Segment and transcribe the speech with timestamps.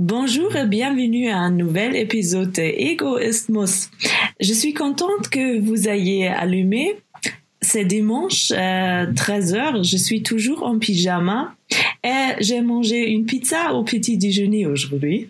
[0.00, 3.90] Bonjour et bienvenue à un nouvel épisode de Égoïsmus.
[4.40, 6.96] Je suis contente que vous ayez allumé.
[7.60, 11.54] C'est dimanche, euh, 13h, je suis toujours en pyjama
[12.02, 15.28] et j'ai mangé une pizza au petit déjeuner aujourd'hui.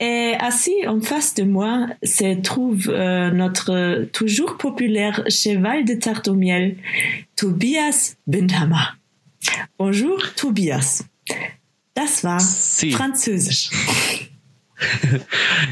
[0.00, 6.26] Et assis en face de moi se trouve euh, notre toujours populaire cheval de tarte
[6.26, 6.78] au miel,
[7.36, 8.96] Tobias Bindhammer.
[9.78, 11.04] Bonjour Tobias.
[11.94, 12.92] Das war Sie.
[12.92, 13.70] Französisch.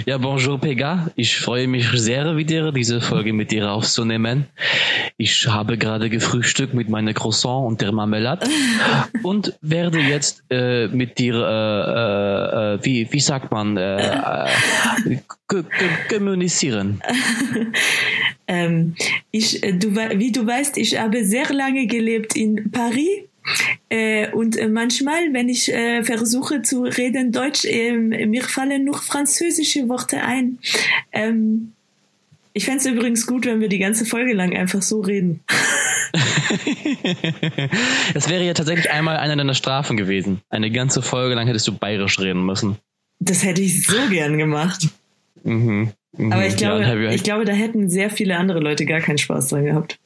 [0.06, 1.10] Ja, bonjour Pega.
[1.16, 4.46] Ich freue mich sehr wieder, diese Folge mit dir aufzunehmen.
[5.16, 8.46] Ich habe gerade gefrühstückt mit meiner Croissant und der Marmelade
[9.22, 15.18] und werde jetzt äh, mit dir, äh, äh, äh, wie, wie sagt man, äh, äh,
[16.08, 17.02] kommunizieren.
[18.48, 18.96] Ähm,
[19.30, 23.22] ich, du, wie du weißt, ich habe sehr lange gelebt in Paris.
[23.88, 28.98] Äh, und äh, manchmal, wenn ich äh, versuche zu reden Deutsch, ähm, mir fallen nur
[28.98, 30.59] französische Worte ein.
[31.12, 31.73] Ähm,
[32.55, 35.41] ich fänd's übrigens gut, wenn wir die ganze Folge lang einfach so reden.
[38.14, 40.41] Das wäre ja tatsächlich einmal eine deiner Strafen gewesen.
[40.50, 42.77] Eine ganze Folge lang hättest du bayerisch reden müssen.
[43.20, 44.88] Das hätte ich so gern gemacht.
[45.44, 45.92] Mhm.
[46.16, 46.33] Mhm.
[46.33, 49.19] Aber ich Ja, glaube, ich- ich glaube, da hätten sehr viele andere Leute gar keinen
[49.19, 49.98] Spaß dran gehabt.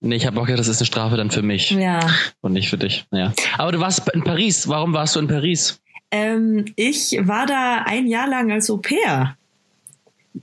[0.00, 2.00] Nee, ich habe auch gedacht, das ist eine Strafe dann für mich Ja.
[2.40, 3.06] und nicht für dich.
[3.10, 3.32] Ja.
[3.58, 4.68] Aber du warst in Paris.
[4.68, 5.80] Warum warst du in Paris?
[6.10, 9.36] Ähm, ich war da ein Jahr lang als Au pair.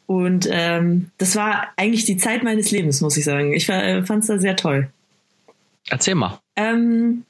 [0.06, 3.54] Und ähm, das war eigentlich die Zeit meines Lebens, muss ich sagen.
[3.54, 4.90] Ich äh, fand es da sehr toll.
[5.90, 6.40] Erzähl mal.
[6.56, 7.24] Ähm,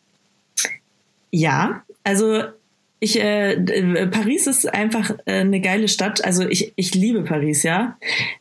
[1.31, 2.43] ja, also
[2.99, 6.23] ich, äh, d- Paris ist einfach äh, eine geile Stadt.
[6.25, 7.97] Also ich, ich liebe Paris, ja.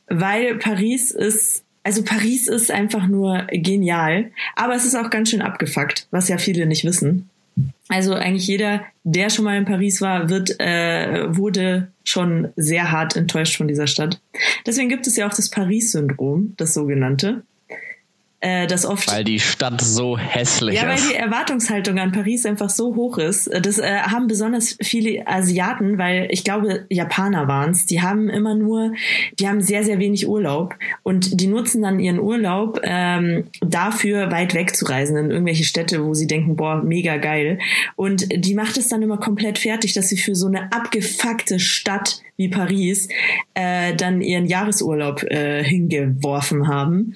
[0.09, 4.31] Weil Paris ist, also Paris ist einfach nur genial.
[4.57, 7.31] Aber es ist auch ganz schön abgefuckt, was ja viele nicht wissen.
[7.89, 13.17] Also eigentlich jeder, der schon mal in Paris war, wird, äh, wurde schon sehr hart
[13.17, 14.21] enttäuscht von dieser Stadt.
[14.67, 17.43] Deswegen gibt es ja auch das Paris-Syndrom, das sogenannte.
[18.41, 21.11] Äh, das oft Weil die Stadt so hässlich ja, weil ist.
[21.11, 23.51] die Erwartungshaltung an Paris einfach so hoch ist.
[23.63, 27.87] Das äh, haben besonders viele Asiaten, weil ich glaube, Japaner waren's.
[27.87, 28.93] Die haben immer nur,
[29.41, 34.55] die haben sehr, sehr wenig Urlaub und die nutzen dann ihren Urlaub ähm, dafür, weit
[34.55, 37.59] weg zu reisen in irgendwelche Städte, wo sie denken, boah, mega geil.
[37.97, 42.23] Und die macht es dann immer komplett fertig, dass sie für so eine abgefuckte Stadt
[42.37, 43.09] wie Paris
[43.55, 47.15] äh, dann ihren Jahresurlaub äh, hingeworfen haben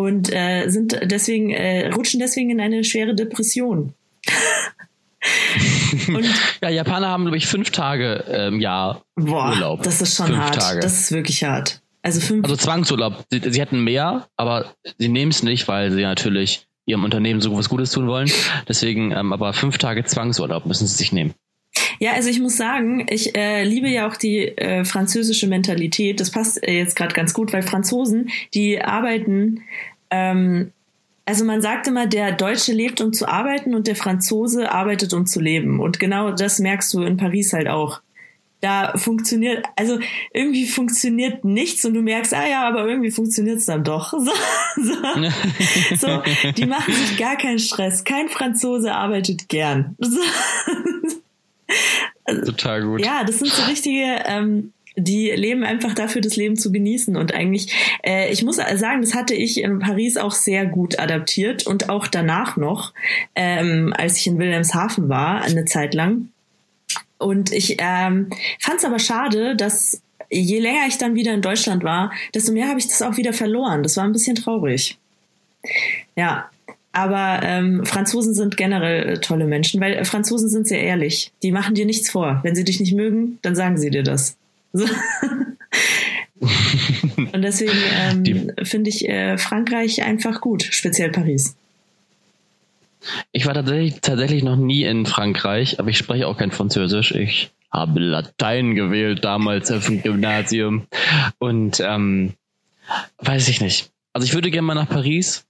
[0.00, 3.94] und äh, sind deswegen äh, rutschen deswegen in eine schwere Depression.
[6.08, 6.24] und
[6.62, 8.14] Ja, Japaner haben, glaube ich, fünf Tage
[8.48, 9.82] im Jahr boah, Urlaub.
[9.82, 10.58] das ist schon fünf hart.
[10.58, 10.80] Tage.
[10.80, 11.80] Das ist wirklich hart.
[12.02, 12.44] Also fünf.
[12.44, 13.24] also Zwangsurlaub.
[13.30, 17.56] Sie, sie hätten mehr, aber sie nehmen es nicht, weil sie natürlich ihrem Unternehmen so
[17.56, 18.30] was Gutes tun wollen.
[18.68, 21.34] Deswegen, ähm, aber fünf Tage Zwangsurlaub müssen sie sich nehmen.
[22.02, 26.18] Ja, also ich muss sagen, ich äh, liebe ja auch die äh, französische Mentalität.
[26.18, 29.60] Das passt äh, jetzt gerade ganz gut, weil Franzosen, die arbeiten,
[30.10, 30.72] ähm,
[31.26, 35.26] also man sagt immer, der Deutsche lebt, um zu arbeiten und der Franzose arbeitet, um
[35.26, 35.78] zu leben.
[35.78, 38.00] Und genau das merkst du in Paris halt auch.
[38.62, 39.98] Da funktioniert, also
[40.32, 44.14] irgendwie funktioniert nichts und du merkst, ah ja, aber irgendwie funktioniert es dann doch.
[44.76, 44.92] So,
[45.96, 48.04] so, so, die machen sich gar keinen Stress.
[48.04, 49.96] Kein Franzose arbeitet gern.
[50.00, 50.18] So.
[52.44, 53.04] Total gut.
[53.04, 57.16] Ja, das sind so richtige, ähm, die leben einfach dafür, das Leben zu genießen.
[57.16, 57.72] Und eigentlich,
[58.04, 62.06] äh, ich muss sagen, das hatte ich in Paris auch sehr gut adaptiert und auch
[62.06, 62.92] danach noch,
[63.34, 66.28] ähm, als ich in Wilhelmshaven war, eine Zeit lang.
[67.18, 71.84] Und ich ähm, fand es aber schade, dass je länger ich dann wieder in Deutschland
[71.84, 73.82] war, desto mehr habe ich das auch wieder verloren.
[73.82, 74.98] Das war ein bisschen traurig.
[76.16, 76.50] Ja,
[76.92, 81.32] aber ähm, Franzosen sind generell äh, tolle Menschen, weil äh, Franzosen sind sehr ehrlich.
[81.42, 82.40] Die machen dir nichts vor.
[82.42, 84.36] Wenn sie dich nicht mögen, dann sagen sie dir das.
[84.72, 84.86] So.
[86.40, 91.54] Und deswegen ähm, finde ich äh, Frankreich einfach gut, speziell Paris.
[93.32, 97.14] Ich war tatsächlich, tatsächlich noch nie in Frankreich, aber ich spreche auch kein Französisch.
[97.14, 100.86] Ich habe Latein gewählt damals auf dem Gymnasium.
[101.38, 102.34] Und ähm,
[103.18, 103.90] weiß ich nicht.
[104.12, 105.46] Also ich würde gerne mal nach Paris,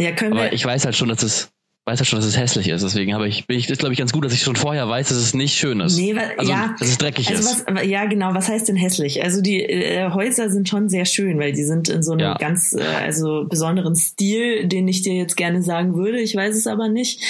[0.00, 0.42] Ja, können wir.
[0.44, 1.50] aber ich weiß halt schon, dass es
[1.86, 2.82] weiß halt schon, dass es hässlich ist.
[2.82, 5.08] Deswegen habe ich, bin ich, das glaube ich ganz gut, dass ich schon vorher weiß,
[5.08, 5.96] dass es nicht schön ist.
[5.96, 6.74] Nee, wa- also, ja.
[6.78, 7.64] dass es dreckig Also ist.
[7.66, 8.32] was, ja, genau.
[8.34, 9.24] Was heißt denn hässlich?
[9.24, 12.34] Also die äh, Häuser sind schon sehr schön, weil die sind in so einem Ja.
[12.34, 16.20] ganz äh, also besonderen Stil, den ich dir jetzt gerne sagen würde.
[16.20, 17.22] Ich weiß es aber nicht.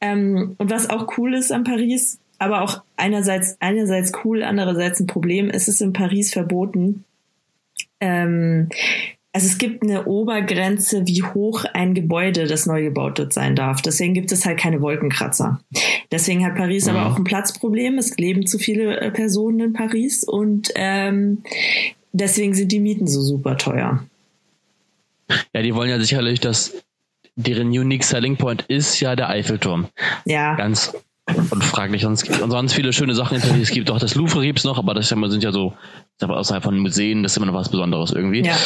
[0.00, 5.06] Ähm, und was auch cool ist an Paris, aber auch einerseits einerseits cool, andererseits ein
[5.08, 5.50] Problem.
[5.50, 7.04] Es ist in Paris verboten.
[8.00, 8.68] Ähm,
[9.36, 13.82] also es gibt eine Obergrenze, wie hoch ein Gebäude, das neu gebaut wird, sein darf.
[13.82, 15.60] Deswegen gibt es halt keine Wolkenkratzer.
[16.10, 16.96] Deswegen hat Paris mhm.
[16.96, 17.98] aber auch ein Platzproblem.
[17.98, 21.42] Es leben zu viele äh, Personen in Paris und ähm,
[22.12, 24.06] deswegen sind die Mieten so super teuer.
[25.52, 26.72] Ja, die wollen ja sicherlich, dass
[27.34, 29.88] deren Unique Selling Point ist ja der Eiffelturm.
[30.24, 30.54] Ja.
[30.54, 30.94] Ganz
[31.26, 32.06] unfraglich.
[32.06, 33.64] Und sonst viele schöne Sachen in Paris.
[33.64, 35.74] Es gibt auch das Louvre gibt's noch, aber das sind ja so,
[36.22, 38.42] aber außerhalb von Museen, das ist immer noch was Besonderes irgendwie.
[38.42, 38.56] Ja.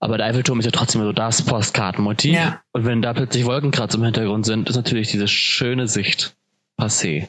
[0.00, 2.34] Aber der Eiffelturm ist ja trotzdem so das Postkartenmotiv.
[2.34, 2.60] Ja.
[2.72, 6.36] Und wenn da plötzlich Wolkenkratzer im Hintergrund sind, ist natürlich diese schöne Sicht
[6.78, 7.28] passé.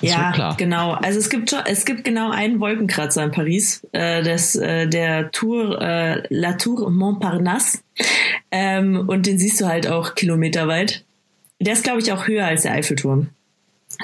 [0.00, 0.92] ja, genau.
[0.92, 5.80] Also es gibt es gibt genau einen Wolkenkratzer in Paris, äh, das äh, der Tour
[5.82, 7.80] äh, La Tour Montparnasse,
[8.52, 11.04] ähm, und den siehst du halt auch kilometerweit.
[11.58, 13.30] Der ist glaube ich auch höher als der Eiffelturm,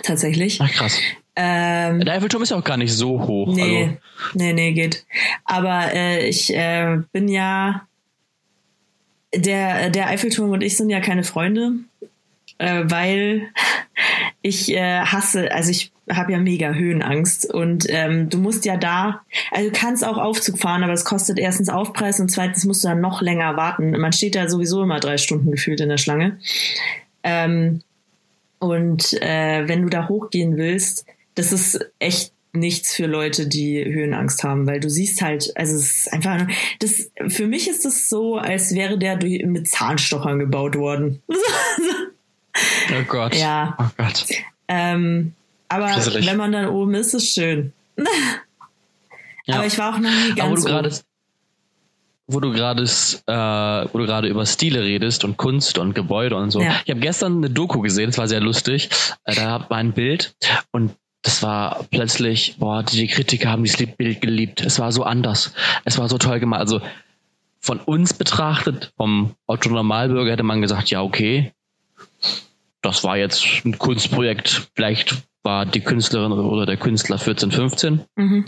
[0.02, 0.60] tatsächlich.
[0.60, 0.98] Ach krass.
[1.36, 3.54] Ähm, der Eiffelturm ist ja auch gar nicht so hoch.
[3.54, 3.98] Nee, also.
[4.34, 5.04] nee, nee, geht.
[5.44, 7.86] Aber äh, ich äh, bin ja
[9.34, 11.72] der der Eiffelturm und ich sind ja keine Freunde,
[12.58, 13.48] äh, weil
[14.42, 19.22] ich äh, hasse, also ich habe ja mega Höhenangst und ähm, du musst ja da,
[19.50, 22.88] also du kannst auch Aufzug fahren, aber es kostet erstens Aufpreis und zweitens musst du
[22.88, 23.90] dann noch länger warten.
[23.92, 26.38] Man steht da sowieso immer drei Stunden gefühlt in der Schlange.
[27.22, 27.80] Ähm,
[28.58, 34.44] und äh, wenn du da hochgehen willst, das ist echt nichts für Leute, die Höhenangst
[34.44, 36.46] haben, weil du siehst halt, also es ist einfach,
[36.78, 39.16] das, für mich ist das so, als wäre der
[39.46, 41.20] mit Zahnstochern gebaut worden.
[41.28, 43.34] oh Gott.
[43.34, 43.76] Ja.
[43.78, 44.26] Oh Gott.
[44.68, 45.32] Ähm,
[45.68, 46.26] aber Grisselig.
[46.26, 47.72] wenn man dann oben ist, ist es schön.
[49.46, 49.56] ja.
[49.56, 50.90] Aber ich war auch noch nie ganz du oben.
[52.26, 56.50] Wo du gerade äh, wo du gerade über Stile redest und Kunst und Gebäude und
[56.52, 56.62] so.
[56.62, 56.80] Ja.
[56.84, 58.88] Ich habe gestern eine Doku gesehen, das war sehr lustig.
[59.24, 60.34] Äh, da war ein Bild
[60.70, 60.94] und
[61.24, 64.60] das war plötzlich, boah, die Kritiker haben dieses Bild geliebt.
[64.60, 65.54] Es war so anders.
[65.84, 66.60] Es war so toll gemacht.
[66.60, 66.82] Also
[67.60, 71.52] von uns betrachtet, vom Otto Normalbürger hätte man gesagt, ja, okay,
[72.82, 74.68] das war jetzt ein Kunstprojekt.
[74.74, 78.44] Vielleicht war die Künstlerin oder der Künstler 14, 15 mhm.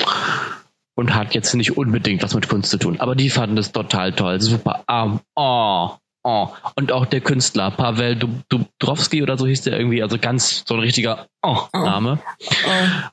[0.97, 3.01] und hat jetzt nicht unbedingt was mit Kunst zu tun.
[3.01, 4.39] Aber die fanden das total toll.
[4.43, 4.85] Super.
[4.87, 5.93] Um, oh,
[6.27, 6.49] oh.
[6.75, 8.17] Und auch der Künstler, Pavel
[8.49, 11.79] Dubrovski oder so hieß der irgendwie, also ganz so ein richtiger oh, oh.
[11.79, 12.19] Name.
[12.43, 12.71] Oh.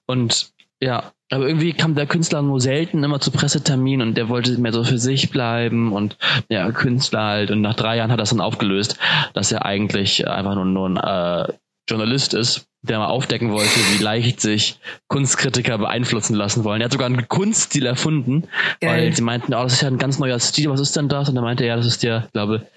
[0.07, 0.51] Und
[0.81, 4.73] ja, aber irgendwie kam der Künstler nur selten immer zu Presseterminen und der wollte mehr
[4.73, 6.17] so für sich bleiben und
[6.49, 7.51] ja, Künstler halt.
[7.51, 8.97] Und nach drei Jahren hat er es dann aufgelöst,
[9.33, 11.53] dass er eigentlich einfach nur, nur ein äh,
[11.89, 16.81] Journalist ist, der mal aufdecken wollte, wie leicht sich Kunstkritiker beeinflussen lassen wollen.
[16.81, 18.43] Er hat sogar einen Kunststil erfunden,
[18.81, 18.91] Geil.
[18.91, 21.29] weil sie meinten, oh, das ist ja ein ganz neuer Stil, was ist denn das?
[21.29, 22.67] Und er meinte, ja, das ist der, glaube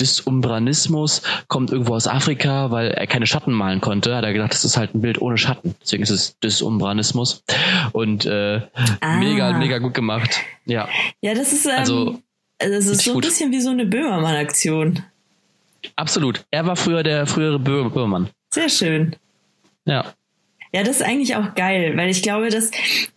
[0.00, 4.16] Disumbranismus kommt irgendwo aus Afrika, weil er keine Schatten malen konnte.
[4.16, 5.74] Hat er gedacht, das ist halt ein Bild ohne Schatten.
[5.82, 7.44] Deswegen ist es Disumbranismus.
[7.92, 8.60] Und äh,
[9.00, 9.16] ah.
[9.18, 10.40] mega, mega gut gemacht.
[10.64, 10.88] Ja.
[11.20, 12.18] Ja, das ist, ähm, also,
[12.58, 13.24] das ist so ein gut.
[13.24, 15.02] bisschen wie so eine Böhmermann-Aktion.
[15.96, 16.44] Absolut.
[16.50, 18.28] Er war früher der frühere Böhmermann.
[18.50, 19.16] Sehr schön.
[19.84, 20.12] Ja.
[20.72, 22.70] Ja, das ist eigentlich auch geil, weil ich glaube, das,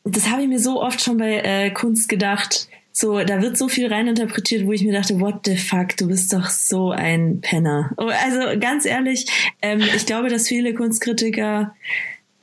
[0.03, 3.67] das habe ich mir so oft schon bei äh, Kunst gedacht so, da wird so
[3.67, 7.91] viel reininterpretiert, wo ich mir dachte, what the fuck, du bist doch so ein Penner.
[7.97, 9.25] Oh, also ganz ehrlich,
[9.61, 11.75] ähm, ich glaube, dass viele Kunstkritiker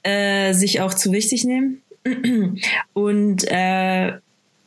[0.02, 1.82] äh, sich auch zu wichtig nehmen
[2.92, 4.12] und äh,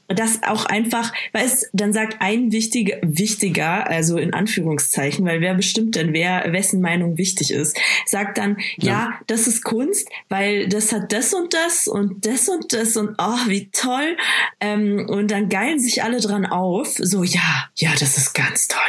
[0.09, 5.53] das auch einfach, weil es dann sagt ein wichtiger, wichtiger, also in Anführungszeichen, weil wer
[5.53, 10.67] bestimmt denn, wer wessen Meinung wichtig ist, sagt dann, ja, ja das ist Kunst, weil
[10.67, 14.17] das hat das und das und das und das und oh, wie toll.
[14.59, 18.79] Ähm, und dann geilen sich alle dran auf, so, ja, ja, das ist ganz toll.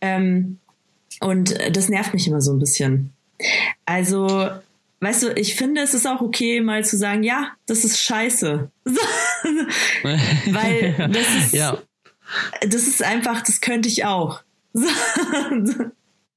[0.00, 0.58] Ähm,
[1.20, 3.12] und das nervt mich immer so ein bisschen.
[3.84, 4.48] Also,
[5.02, 8.70] weißt du, ich finde, es ist auch okay, mal zu sagen, ja, das ist scheiße.
[10.04, 11.76] Weil das ist, ja.
[12.62, 14.42] das ist einfach, das könnte ich auch.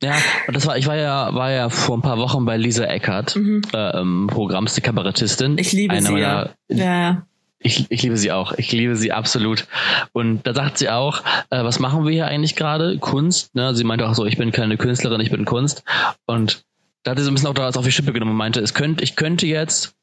[0.04, 0.18] Ja,
[0.48, 3.36] und das war, ich war ja, war ja vor ein paar Wochen bei Lisa Eckert,
[3.36, 3.62] mhm.
[3.74, 5.58] äh, im die Kabarettistin.
[5.58, 6.76] Ich liebe sie, meiner, ja.
[6.76, 7.28] ja.
[7.60, 8.54] Ich, ich liebe sie auch.
[8.54, 9.68] Ich liebe sie absolut.
[10.12, 12.98] Und da sagt sie auch, äh, was machen wir hier eigentlich gerade?
[13.00, 13.56] Kunst.
[13.56, 13.74] Ne?
[13.74, 15.84] Sie meinte auch so, ich bin keine Künstlerin, ich bin Kunst.
[16.26, 16.64] Und
[17.06, 18.74] da hat sie so ein bisschen auch da auf die Schippe genommen und meinte, es
[18.74, 19.96] könnte, ich könnte jetzt,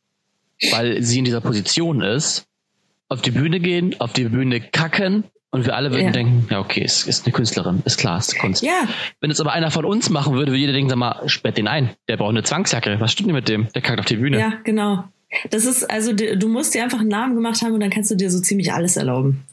[0.71, 2.47] weil sie in dieser Position ist,
[3.09, 6.12] auf die Bühne gehen, auf die Bühne kacken und wir alle würden ja.
[6.12, 8.62] denken, ja, okay, es ist eine Künstlerin, ist klar, ist Kunst.
[8.62, 8.88] Ja.
[9.21, 11.66] Wenn es aber einer von uns machen würde, würde jeder denken, sag mal, sperrt den
[11.66, 11.90] ein.
[12.09, 12.97] Der braucht eine Zwangsjacke.
[13.00, 13.68] Was stimmt denn mit dem?
[13.75, 14.38] Der kackt auf die Bühne.
[14.38, 15.04] Ja, genau.
[15.50, 18.14] Das ist, also, du musst dir einfach einen Namen gemacht haben und dann kannst du
[18.14, 19.44] dir so ziemlich alles erlauben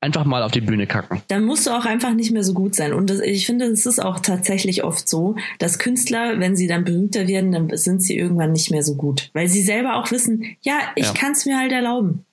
[0.00, 1.22] einfach mal auf die Bühne kacken.
[1.28, 2.92] Dann musst du auch einfach nicht mehr so gut sein.
[2.92, 6.84] Und das, ich finde, es ist auch tatsächlich oft so, dass Künstler, wenn sie dann
[6.84, 9.30] berühmter werden, dann sind sie irgendwann nicht mehr so gut.
[9.32, 11.12] Weil sie selber auch wissen, ja, ich ja.
[11.12, 12.24] kann es mir halt erlauben.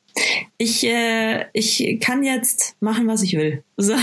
[0.57, 3.63] Ich, äh, ich kann jetzt machen, was ich will.
[3.77, 3.95] So.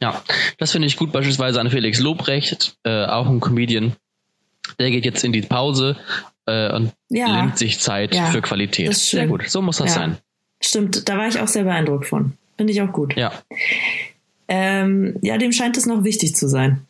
[0.00, 0.22] Ja,
[0.58, 1.12] das finde ich gut.
[1.12, 3.92] Beispielsweise an Felix Lobrecht, äh, auch ein Comedian.
[4.78, 5.96] Der geht jetzt in die Pause
[6.46, 7.42] äh, und Ja.
[7.42, 8.94] nimmt sich Zeit Ja, für Qualität.
[8.94, 9.48] Sehr gut.
[9.48, 10.18] So muss das sein.
[10.64, 12.32] Stimmt, da war ich auch sehr beeindruckt von.
[12.56, 13.16] Finde ich auch gut.
[13.16, 13.32] Ja.
[14.48, 16.86] Ähm, ja, dem scheint es noch wichtig zu sein.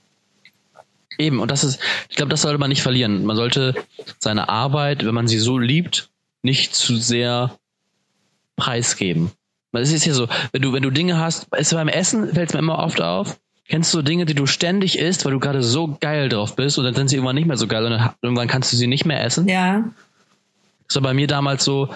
[1.19, 3.25] Eben, und das ist, ich glaube, das sollte man nicht verlieren.
[3.25, 3.75] Man sollte
[4.19, 6.11] seine Arbeit, wenn man sie so liebt,
[6.43, 7.57] nicht zu sehr
[8.57, 9.31] preisgeben.
[9.73, 12.51] Weil Es ist ja so, wenn du, wenn du Dinge hast, ist beim Essen fällt
[12.51, 13.39] es mir immer oft auf.
[13.69, 16.85] Kennst du Dinge, die du ständig isst, weil du gerade so geil drauf bist und
[16.85, 19.05] dann sind sie irgendwann nicht mehr so geil und dann, irgendwann kannst du sie nicht
[19.05, 19.49] mehr essen?
[19.49, 19.85] Ja,
[20.87, 21.89] Das war bei mir damals so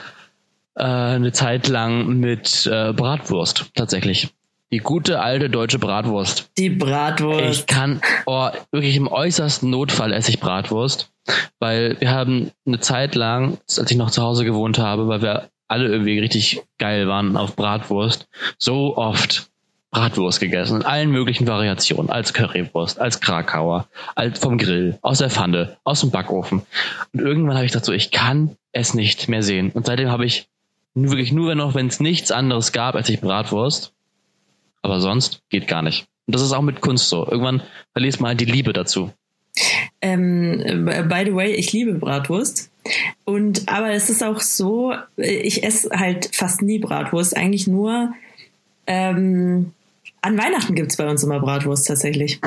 [0.79, 4.29] äh, eine Zeit lang mit äh, Bratwurst, tatsächlich.
[4.71, 6.51] Die gute alte deutsche Bratwurst.
[6.59, 7.61] die Bratwurst.
[7.61, 11.11] Ich kann, oh, wirklich im äußersten Notfall esse ich Bratwurst,
[11.59, 15.49] weil wir haben eine Zeit lang, als ich noch zu Hause gewohnt habe, weil wir
[15.69, 19.51] alle irgendwie richtig geil waren auf Bratwurst, so oft
[19.91, 25.31] Bratwurst gegessen, in allen möglichen Variationen, als Currywurst, als Krakauer, als vom Grill, aus der
[25.31, 26.63] Pfanne, aus dem Backofen.
[27.15, 29.71] Und irgendwann habe ich gedacht so, ich kann es nicht mehr sehen.
[29.71, 30.49] Und seitdem habe ich
[31.05, 33.93] wirklich nur noch, wenn es nichts anderes gab, esse ich Bratwurst.
[34.83, 36.07] Aber sonst geht gar nicht.
[36.27, 37.27] Und das ist auch mit Kunst so.
[37.27, 37.63] Irgendwann
[37.93, 39.13] verlierst man halt die Liebe dazu.
[40.01, 42.71] Ähm, by the way, ich liebe Bratwurst.
[43.25, 48.13] Und aber es ist auch so, ich esse halt fast nie Bratwurst, eigentlich nur
[48.87, 49.73] ähm,
[50.21, 52.41] an Weihnachten gibt's bei uns immer Bratwurst tatsächlich.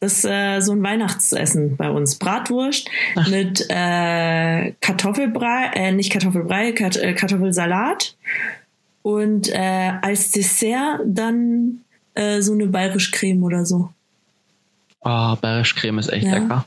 [0.00, 2.16] Das ist äh, so ein Weihnachtsessen bei uns.
[2.16, 2.88] Bratwurst
[3.28, 8.16] mit äh, Kartoffelbrei, äh, nicht Kartoffelbrei, Kart äh, Kartoffelsalat.
[9.02, 11.80] Und äh, als Dessert dann
[12.14, 13.90] äh, so eine bayerisch Creme oder so.
[15.00, 16.34] Oh, Bayerisch Creme ist echt Ja.
[16.34, 16.66] lecker.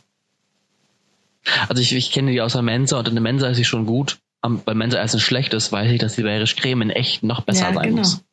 [1.68, 3.86] Also ich, ich kenne die aus der Mensa und in der Mensa ist sie schon
[3.86, 4.20] gut.
[4.42, 7.42] Am, beim Mensa Essen schlecht ist, weiß ich, dass die Bayerisch Creme in echt noch
[7.42, 7.98] besser Ja, sein genau.
[8.00, 8.24] muss.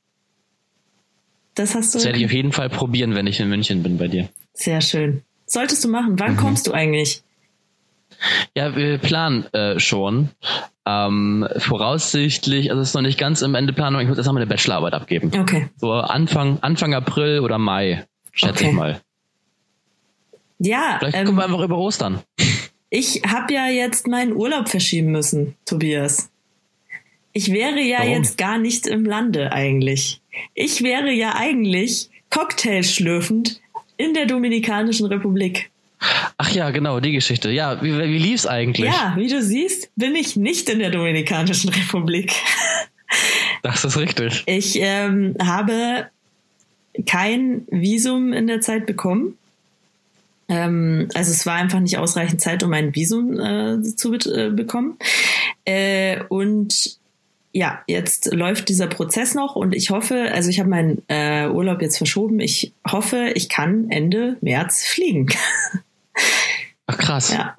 [1.58, 1.98] Das hast du.
[1.98, 4.28] Das werde ich auf jeden Fall probieren, wenn ich in München bin bei dir.
[4.54, 5.22] Sehr schön.
[5.46, 6.18] Solltest du machen.
[6.18, 7.22] Wann kommst du eigentlich?
[8.56, 10.28] Ja, wir planen äh, schon.
[10.86, 14.32] Ähm, voraussichtlich, also es ist noch nicht ganz im Ende Planung, ich muss erst noch
[14.34, 15.30] meine Bachelorarbeit abgeben.
[15.38, 15.68] Okay.
[15.76, 18.68] So Anfang, Anfang April oder Mai, schätze Okay.
[18.68, 19.00] ich mal.
[20.58, 22.20] Ja, Vielleicht ähm, kommen wir einfach über Ostern.
[22.90, 26.30] ich habe ja jetzt meinen Urlaub verschieben müssen, Tobias.
[27.38, 28.14] Ich wäre ja Warum?
[28.14, 30.20] jetzt gar nicht im Lande eigentlich.
[30.54, 33.60] Ich wäre ja eigentlich Cocktail schlürfend
[33.96, 35.70] in der Dominikanischen Republik.
[36.36, 37.52] Ach ja, genau, die Geschichte.
[37.52, 38.90] Ja, wie, wie lief's eigentlich?
[38.90, 42.32] Ja, wie du siehst, bin ich nicht in der Dominikanischen Republik.
[43.62, 44.44] Das ist richtig.
[44.46, 46.08] Ich ähm, habe
[47.06, 49.38] kein Visum in der Zeit bekommen.
[50.48, 54.98] Ähm, also es war einfach nicht ausreichend Zeit, um ein Visum äh, zu äh, bekommen.
[55.64, 56.98] Äh, und
[57.52, 61.80] ja, jetzt läuft dieser Prozess noch und ich hoffe, also ich habe meinen äh, Urlaub
[61.80, 62.40] jetzt verschoben.
[62.40, 65.28] Ich hoffe, ich kann Ende März fliegen.
[66.86, 67.32] Ach krass.
[67.32, 67.56] ja.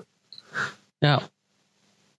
[1.02, 1.22] Ja.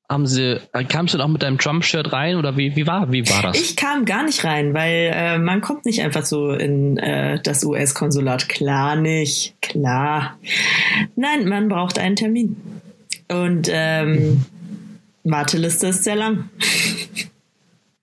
[0.09, 3.43] Haben sie, kamst du auch mit deinem Trump-Shirt rein oder wie, wie war, wie war
[3.43, 3.61] das?
[3.61, 7.63] Ich kam gar nicht rein, weil äh, man kommt nicht einfach so in äh, das
[7.63, 8.49] US-Konsulat.
[8.49, 10.37] Klar nicht, klar.
[11.15, 12.57] Nein, man braucht einen Termin.
[13.29, 14.45] Und ähm,
[15.23, 16.51] Warteliste ist sehr lang.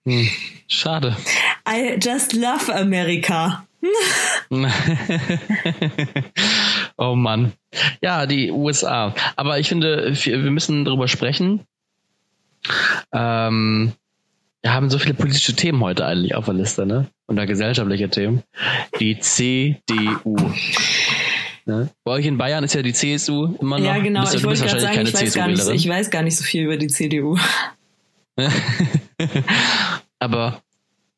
[0.08, 0.26] Hm,
[0.68, 1.14] schade.
[1.68, 3.66] I just love America.
[6.96, 7.52] oh Mann.
[8.00, 9.14] Ja, die USA.
[9.36, 11.60] Aber ich finde, wir müssen darüber sprechen.
[13.12, 13.92] Ähm,
[14.62, 17.08] wir haben so viele politische Themen heute eigentlich auf der Liste, ne?
[17.26, 18.42] Und da gesellschaftliche Themen.
[18.98, 20.36] Die CDU.
[21.66, 21.90] Ne?
[22.02, 23.84] Bei euch in Bayern ist ja die CSU immer noch.
[23.84, 24.22] Ja, genau.
[24.22, 26.64] Bist ich wollte gerade sagen, ich weiß, gar nicht, ich weiß gar nicht so viel
[26.64, 27.36] über die CDU.
[30.18, 30.62] Aber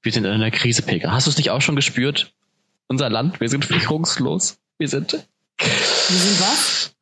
[0.03, 1.11] wir sind in einer Krise, Pega.
[1.13, 2.33] Hast du es nicht auch schon gespürt?
[2.89, 4.59] Unser Land, wir sind führungslos.
[4.79, 6.95] Wir sind Wir sind was?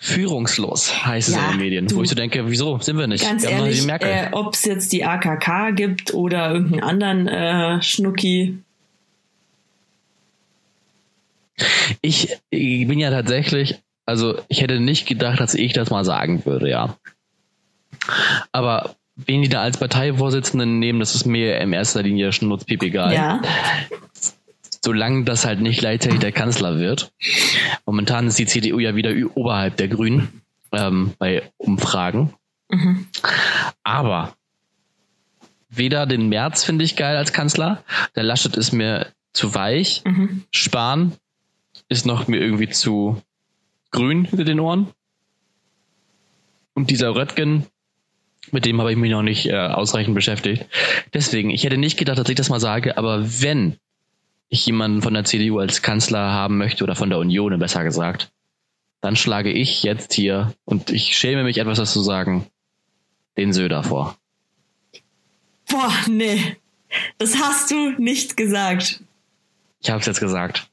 [0.00, 1.86] führungslos, heißt es Ja, in den Medien.
[1.88, 3.24] du- Wo ich so denke, wieso sind wir nicht?
[3.24, 8.58] Ganz wir ehrlich, äh, ob es jetzt die AKK gibt oder irgendeinen anderen äh, Schnucki.
[12.02, 16.44] ich, ich bin ja tatsächlich, also ich hätte nicht gedacht, dass ich das mal sagen
[16.44, 16.96] würde, ja.
[18.52, 23.12] Aber wen die da als Parteivorsitzenden nehmen, das ist mir in erster Linie schnurzpiep egal.
[23.14, 23.42] Ja.
[24.84, 27.12] solange das halt nicht gleichzeitig der Kanzler wird.
[27.86, 30.42] Momentan ist die CDU ja wieder oberhalb der Grünen
[30.72, 32.34] ähm, bei Umfragen.
[32.68, 33.06] Mhm.
[33.82, 34.34] Aber
[35.70, 37.82] weder den Merz finde ich geil als Kanzler,
[38.14, 40.44] der Laschet ist mir zu weich, Mhm.
[40.50, 41.12] Spahn
[41.88, 43.20] ist noch mir irgendwie zu
[43.90, 44.88] grün hinter den Ohren.
[46.74, 47.66] Und dieser Röttgen
[48.52, 50.66] Mit dem habe ich mich noch nicht äh, ausreichend beschäftigt.
[51.12, 53.76] Deswegen, ich hätte nicht gedacht, dass ich das mal sage, aber wenn
[54.48, 58.30] ich jemanden von der CDU als Kanzler haben möchte oder von der Union, besser gesagt,
[59.00, 62.46] dann schlage ich jetzt hier, und ich schäme mich etwas, das zu sagen,
[63.36, 64.16] den Söder vor.
[65.68, 66.56] Boah, nee.
[67.18, 69.02] Das hast du nicht gesagt.
[69.82, 70.68] Ich habe es jetzt gesagt.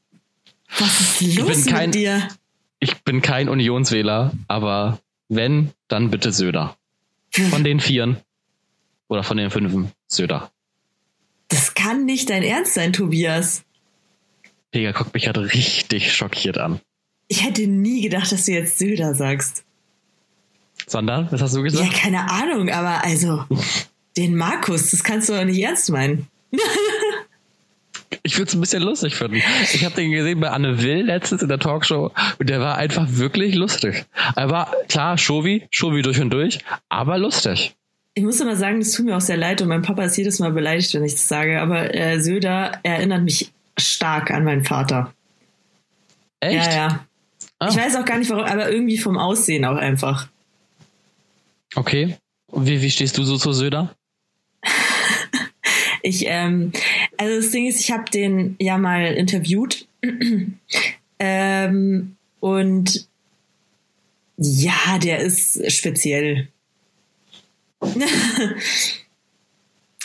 [0.78, 2.28] Was ist los kein, mit dir?
[2.78, 4.98] Ich bin kein Unionswähler, aber
[5.28, 6.76] wenn, dann bitte Söder.
[7.50, 8.18] Von den Vieren
[9.08, 10.50] oder von den Fünfen Söder.
[11.48, 13.64] Das kann nicht dein Ernst sein, Tobias.
[14.70, 16.80] Pega guckt mich gerade richtig schockiert an.
[17.28, 19.64] Ich hätte nie gedacht, dass du jetzt Söder sagst.
[20.86, 21.30] Sondern?
[21.30, 21.92] Was hast du gesagt?
[21.92, 23.44] Ja, keine Ahnung, aber also,
[24.16, 26.26] den Markus, das kannst du doch nicht ernst meinen.
[28.22, 29.42] ich würde es ein bisschen lustig finden.
[29.72, 33.06] Ich habe den gesehen bei Anne Will letztens in der Talkshow und der war einfach
[33.08, 34.04] wirklich lustig.
[34.36, 37.74] Er war klar, Shovi, Shovi durch und durch, aber lustig.
[38.14, 40.38] Ich muss immer sagen, das tut mir auch sehr leid und mein Papa ist jedes
[40.38, 45.12] Mal beleidigt, wenn ich das sage, aber äh, Söder erinnert mich stark an meinen Vater.
[46.40, 46.66] Echt?
[46.66, 47.06] Ja, ja.
[47.58, 47.68] Ah.
[47.70, 50.28] Ich weiß auch gar nicht warum, aber irgendwie vom Aussehen auch einfach.
[51.74, 52.16] Okay.
[52.52, 53.94] Wie, wie stehst du so zu Söder?
[56.02, 56.72] ich, ähm,
[57.22, 59.86] also das Ding ist, ich habe den ja mal interviewt
[61.18, 63.08] ähm, und
[64.36, 66.48] ja, der ist speziell.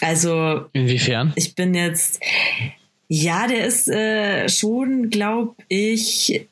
[0.01, 0.65] also.
[0.73, 1.33] Inwiefern?
[1.35, 2.19] Ich bin jetzt.
[3.07, 6.45] Ja, der ist äh, schon, glaube ich,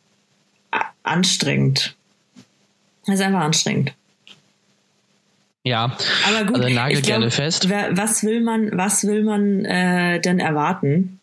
[1.03, 1.95] anstrengend.
[3.05, 3.93] Er ist einfach anstrengend.
[5.65, 7.67] Ja, aber gut, also nagel glaub, gerne fest.
[7.69, 11.19] Was will man, was will man äh, denn erwarten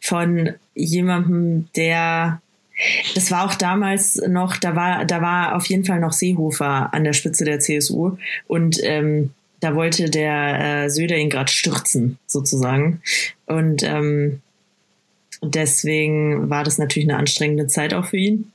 [0.00, 2.40] von jemandem, der
[3.14, 7.04] das war auch damals noch, da war, da war auf jeden Fall noch Seehofer an
[7.04, 8.16] der Spitze der CSU
[8.46, 13.02] und ähm, da wollte der äh, Söder ihn gerade stürzen, sozusagen.
[13.44, 14.40] Und ähm,
[15.42, 18.52] deswegen war das natürlich eine anstrengende Zeit auch für ihn.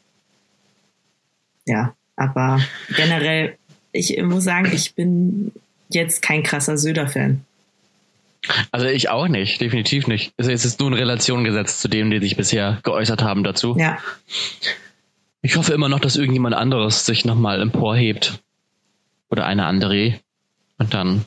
[1.68, 2.62] Ja, aber
[2.96, 3.58] generell
[3.96, 5.52] ich muss sagen, ich bin
[5.90, 7.42] jetzt kein krasser Söder-Fan.
[8.72, 10.34] Also ich auch nicht, definitiv nicht.
[10.38, 13.75] Also es ist nur in Relation gesetzt zu dem, die sich bisher geäußert haben dazu.
[13.79, 13.98] Ja.
[15.42, 18.40] Ich hoffe immer noch, dass irgendjemand anderes sich nochmal emporhebt.
[19.29, 20.20] Oder eine andere.
[20.77, 21.25] Und dann.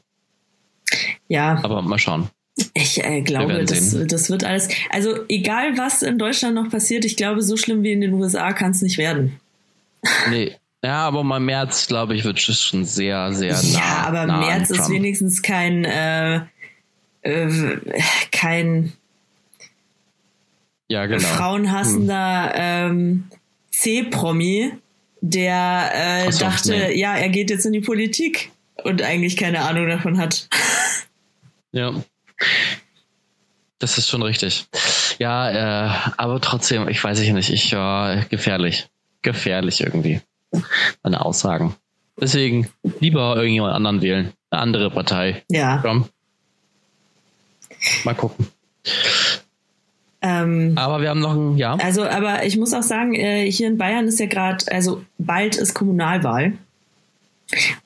[1.26, 1.58] Ja.
[1.64, 2.28] Aber mal schauen.
[2.74, 4.68] Ich äh, glaube, das, das wird alles.
[4.90, 8.52] Also egal, was in Deutschland noch passiert, ich glaube, so schlimm wie in den USA
[8.52, 9.40] kann es nicht werden.
[10.30, 13.78] Nee, ja, aber mal März, glaube ich, wird es schon sehr, sehr nah.
[13.78, 16.42] Ja, aber nah März ist wenigstens kein, äh,
[17.22, 17.78] äh,
[18.30, 18.92] kein
[20.86, 21.26] ja, genau.
[21.26, 22.90] frauenhassender hm.
[22.90, 23.24] ähm,
[23.72, 24.72] C-Promi,
[25.20, 26.98] der äh, so, dachte, nee.
[26.98, 28.52] ja, er geht jetzt in die Politik
[28.84, 30.48] und eigentlich keine Ahnung davon hat.
[31.72, 31.92] Ja.
[33.80, 34.66] Das ist schon richtig.
[35.18, 38.88] Ja, äh, aber trotzdem, ich weiß ich nicht, ich war äh, gefährlich.
[39.22, 40.20] Gefährlich irgendwie
[41.02, 41.74] meine Aussagen.
[42.20, 42.68] Deswegen
[43.00, 44.32] lieber irgendjemand anderen wählen.
[44.50, 45.44] Eine andere Partei.
[45.50, 45.78] Ja.
[45.82, 46.08] Komm.
[48.04, 48.48] Mal gucken.
[50.20, 51.74] Ähm, aber wir haben noch ein, ja.
[51.76, 55.56] Also, aber ich muss auch sagen, äh, hier in Bayern ist ja gerade, also bald
[55.56, 56.54] ist Kommunalwahl.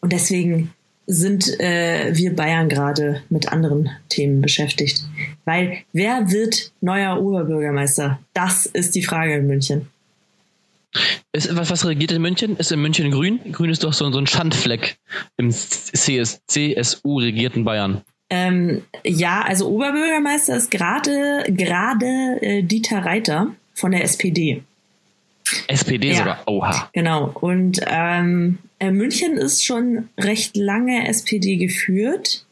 [0.01, 0.73] Und deswegen
[1.07, 5.03] sind äh, wir Bayern gerade mit anderen Themen beschäftigt.
[5.45, 8.19] Weil wer wird neuer Oberbürgermeister?
[8.33, 9.89] Das ist die Frage in München.
[11.33, 12.57] Ist, was, was regiert in München?
[12.57, 13.41] Ist in München grün?
[13.53, 14.97] Grün ist doch so, so ein Schandfleck
[15.37, 18.03] im CS, CSU regierten Bayern.
[18.29, 24.63] Ähm, ja, also Oberbürgermeister ist gerade gerade äh, Dieter Reiter von der SPD.
[25.69, 26.91] SPD ja, sogar, oha.
[26.93, 27.31] Genau.
[27.35, 32.45] Und ähm, äh, München ist schon recht lange SPD geführt.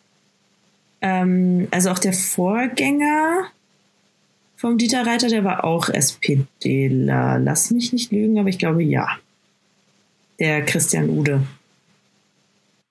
[1.01, 3.47] Ähm, also auch der Vorgänger
[4.61, 7.39] vom Dieter Reiter, der war auch SPDler.
[7.39, 9.09] Lass mich nicht lügen, aber ich glaube ja.
[10.39, 11.47] Der Christian Ude.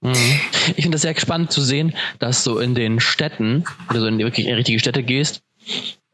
[0.01, 0.15] Mhm.
[0.75, 4.17] Ich finde das sehr spannend zu sehen, dass so in den Städten, wenn du in
[4.17, 5.43] wirklich in richtige Städte gehst,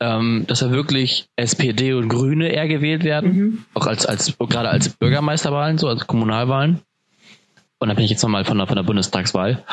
[0.02, 3.66] ähm, dass da wirklich SPD und Grüne eher gewählt werden, mhm.
[3.76, 6.82] auch als, als gerade als Bürgermeisterwahlen, so als Kommunalwahlen.
[7.80, 9.64] Und dann bin ich jetzt nochmal von der, von der Bundestagswahl.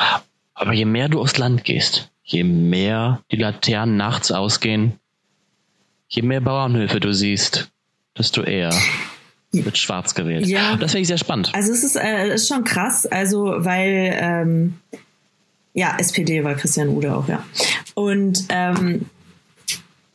[0.53, 4.93] Aber je mehr du aufs Land gehst, je mehr die Laternen nachts ausgehen,
[6.15, 7.71] je mehr Bauernhöfe du siehst,
[8.17, 8.71] desto eher
[9.51, 10.47] wird schwarz gewählt.
[10.47, 10.77] Ja.
[10.77, 11.51] Das finde ich sehr spannend.
[11.53, 14.75] Also es ist, äh, ist schon krass, also weil ähm,
[15.73, 17.43] ja, SPD war Christian Ude auch, ja.
[17.95, 19.07] Und ähm,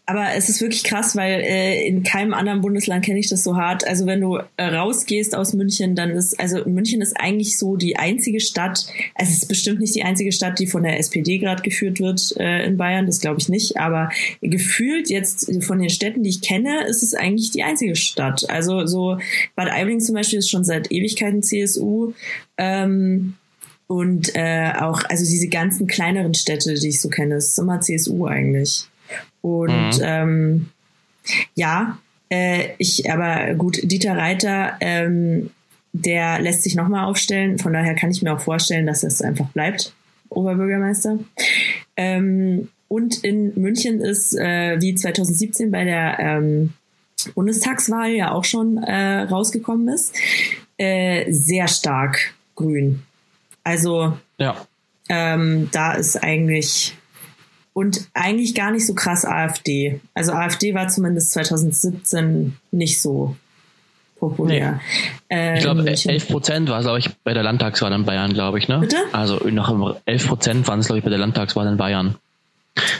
[0.09, 3.59] aber es ist wirklich krass, weil äh, in keinem anderen Bundesland kenne ich das so
[3.59, 3.87] hart.
[3.87, 7.99] Also wenn du äh, rausgehst aus München, dann ist, also München ist eigentlich so die
[7.99, 12.01] einzige Stadt, es ist bestimmt nicht die einzige Stadt, die von der SPD gerade geführt
[12.01, 14.09] wird äh, in Bayern, das glaube ich nicht, aber
[14.41, 18.49] gefühlt jetzt von den Städten, die ich kenne, ist es eigentlich die einzige Stadt.
[18.49, 19.19] Also so
[19.57, 22.15] Bad Aibling zum Beispiel ist schon seit Ewigkeiten CSU.
[22.57, 23.35] Ähm,
[23.87, 28.25] und äh, auch, also diese ganzen kleineren Städte, die ich so kenne, ist immer CSU
[28.25, 28.89] eigentlich.
[29.41, 30.03] Und mhm.
[30.03, 30.69] ähm,
[31.55, 31.99] ja,
[32.31, 35.51] äh, ich, aber gut, Dieter Reiter, ähm,
[35.93, 37.59] der lässt sich nochmal aufstellen.
[37.59, 39.95] Von daher kann ich mir auch vorstellen, dass es einfach bleibt,
[40.29, 41.19] Oberbürgermeister.
[41.97, 46.73] Ähm, und in München ist, äh, wie 2017 bei der ähm,
[47.35, 50.15] Bundestagswahl ja auch schon äh, rausgekommen ist,
[50.79, 53.03] äh, sehr stark grün.
[53.65, 54.67] Also ja.
[55.09, 56.97] ähm, da ist eigentlich
[57.79, 60.01] und eigentlich gar nicht so krass AfD.
[60.13, 63.37] Also AfD war zumindest 2017 nicht so
[64.19, 64.81] populär.
[65.31, 65.37] Nee.
[65.37, 68.59] Äh, ich glaube, 11 Prozent war es, glaube ich, bei der Landtagswahl in Bayern, glaube
[68.59, 68.81] ich, ne?
[68.81, 68.97] Bitte?
[69.13, 72.17] Also noch 11 Prozent waren es, glaube ich, bei der Landtagswahl in Bayern.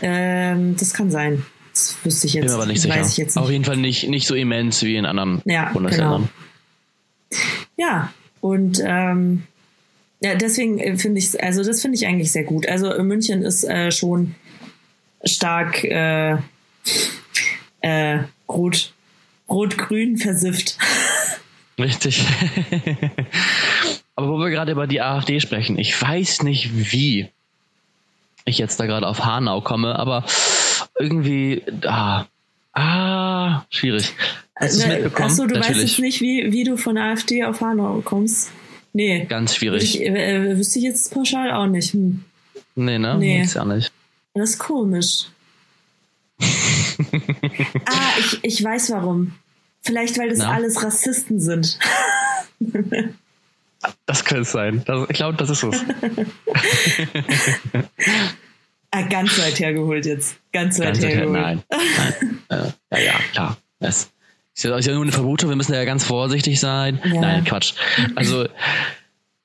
[0.01, 1.45] Ähm, das kann sein.
[1.73, 2.45] Das wüsste ich jetzt.
[2.45, 3.03] Bin aber nicht sicher.
[3.03, 3.37] Nicht.
[3.37, 6.29] Auf jeden Fall nicht, nicht so immens wie in anderen ja, Bundesländern.
[7.31, 7.43] Genau.
[7.77, 9.43] Ja, und ähm,
[10.21, 12.69] ja, deswegen äh, finde ich, also das finde ich eigentlich sehr gut.
[12.69, 14.37] Also München ist äh, schon
[15.25, 16.37] stark äh,
[17.81, 18.93] äh, rot,
[19.49, 20.79] rot-grün versifft.
[21.79, 22.25] Richtig.
[24.17, 27.29] Aber wo wir gerade über die AfD sprechen, ich weiß nicht, wie
[28.45, 30.25] ich jetzt da gerade auf Hanau komme, aber
[30.99, 32.25] irgendwie, ah,
[32.73, 34.13] ah schwierig.
[34.57, 35.31] Hast du mitbekommen?
[35.31, 35.77] Achso, du Natürlich.
[35.77, 38.51] weißt jetzt nicht, wie, wie du von AfD auf Hanau kommst.
[38.93, 39.27] Nee.
[39.29, 40.01] Ganz schwierig.
[40.01, 41.93] Ich, äh, wüsste ich jetzt pauschal auch nicht.
[41.93, 42.25] Hm.
[42.75, 43.17] Nee, ne?
[43.19, 43.43] Nee.
[43.43, 43.93] Ist ja nicht.
[44.35, 45.27] Das ist komisch.
[47.87, 49.33] ah, ich, ich weiß warum.
[49.83, 50.53] Vielleicht, weil das Na?
[50.53, 51.79] alles Rassisten sind.
[54.07, 54.83] das könnte es sein.
[54.87, 55.85] Das, ich glaube, das ist es.
[58.91, 60.37] ah, ganz weit hergeholt jetzt.
[60.53, 61.33] Ganz weit ganz hergeholt.
[61.33, 61.63] Nein.
[61.71, 62.35] nein.
[62.51, 63.59] Äh, ja, ja, klar.
[63.79, 64.11] Es
[64.57, 66.99] ja, ist ja nur eine Vermutung, wir müssen ja ganz vorsichtig sein.
[67.05, 67.21] Ja.
[67.21, 67.75] Nein, Quatsch.
[68.17, 68.49] Also,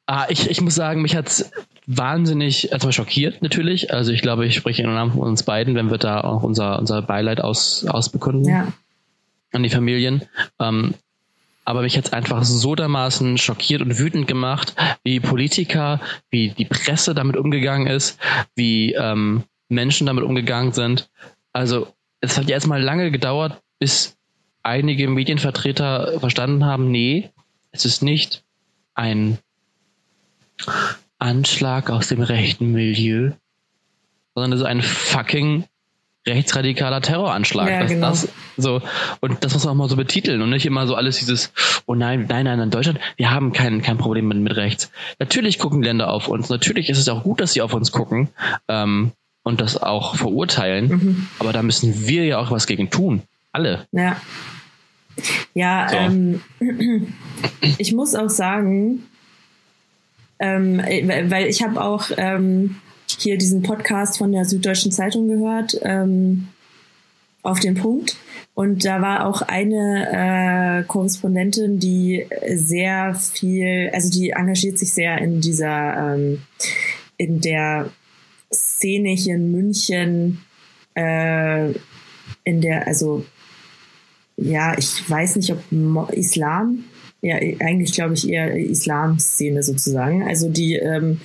[0.06, 1.46] ah, ich, ich muss sagen, mich hat
[1.86, 3.94] wahnsinnig erstmal schockiert natürlich.
[3.94, 6.80] Also ich glaube, ich spreche im Namen von uns beiden, wenn wir da auch unser,
[6.80, 8.74] unser Beileid aus, ausbekunden ja.
[9.52, 10.24] an die Familien.
[10.60, 10.94] Ähm,
[11.66, 17.14] aber mich hat einfach so dermaßen schockiert und wütend gemacht, wie Politiker, wie die Presse
[17.14, 18.20] damit umgegangen ist,
[18.56, 21.10] wie ähm, Menschen damit umgegangen sind.
[21.54, 21.88] Also
[22.20, 24.18] es hat ja erstmal lange gedauert, bis
[24.62, 27.30] einige Medienvertreter verstanden haben, nee,
[27.72, 28.44] es ist nicht
[28.94, 29.40] ein
[31.20, 33.32] Anschlag aus dem rechten Milieu,
[34.36, 35.66] sondern es ist ein fucking
[36.26, 37.70] rechtsradikaler Terroranschlag.
[37.70, 38.10] Ja, das, genau.
[38.10, 38.82] das, so,
[39.20, 41.52] und das muss man auch mal so betiteln und nicht immer so alles dieses,
[41.86, 44.92] oh nein, nein, nein, in Deutschland, wir haben kein, kein Problem mit, mit rechts.
[45.20, 48.30] Natürlich gucken Länder auf uns, natürlich ist es auch gut, dass sie auf uns gucken
[48.68, 49.12] ähm,
[49.44, 51.28] und das auch verurteilen, mhm.
[51.40, 53.24] aber da müssen wir ja auch was gegen tun.
[53.52, 53.86] Alle.
[53.92, 54.16] Ja.
[55.54, 55.96] Ja, so.
[55.96, 56.42] ähm,
[57.78, 59.04] ich muss auch sagen,
[60.44, 62.76] ähm, äh, weil ich habe auch ähm,
[63.18, 66.50] hier diesen Podcast von der Süddeutschen Zeitung gehört, ähm,
[67.44, 68.18] auf den Punkt.
[68.54, 75.18] Und da war auch eine äh, Korrespondentin, die sehr viel, also die engagiert sich sehr
[75.20, 76.42] in dieser, ähm,
[77.18, 77.90] in der
[78.52, 80.42] Szene hier in München,
[80.96, 81.72] äh,
[82.44, 83.26] in der, also
[84.36, 86.84] ja, ich weiß nicht, ob Islam
[87.24, 90.24] ja, eigentlich glaube ich eher Islam-Szene sozusagen.
[90.24, 91.22] Also die ähm,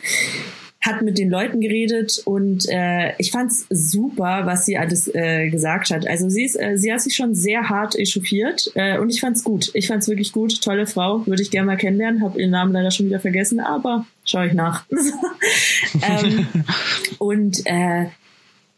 [0.81, 5.91] hat mit den Leuten geredet und äh, ich fand's super, was sie alles äh, gesagt
[5.91, 6.07] hat.
[6.07, 9.43] Also sie ist, äh, sie hat sich schon sehr hart echauffiert äh, und ich fand's
[9.43, 9.71] gut.
[9.75, 10.63] Ich fand's wirklich gut.
[10.63, 12.23] Tolle Frau, würde ich gerne mal kennenlernen.
[12.23, 14.85] Habe ihren Namen leider schon wieder vergessen, aber schaue ich nach.
[16.09, 16.47] ähm,
[17.19, 18.07] und äh,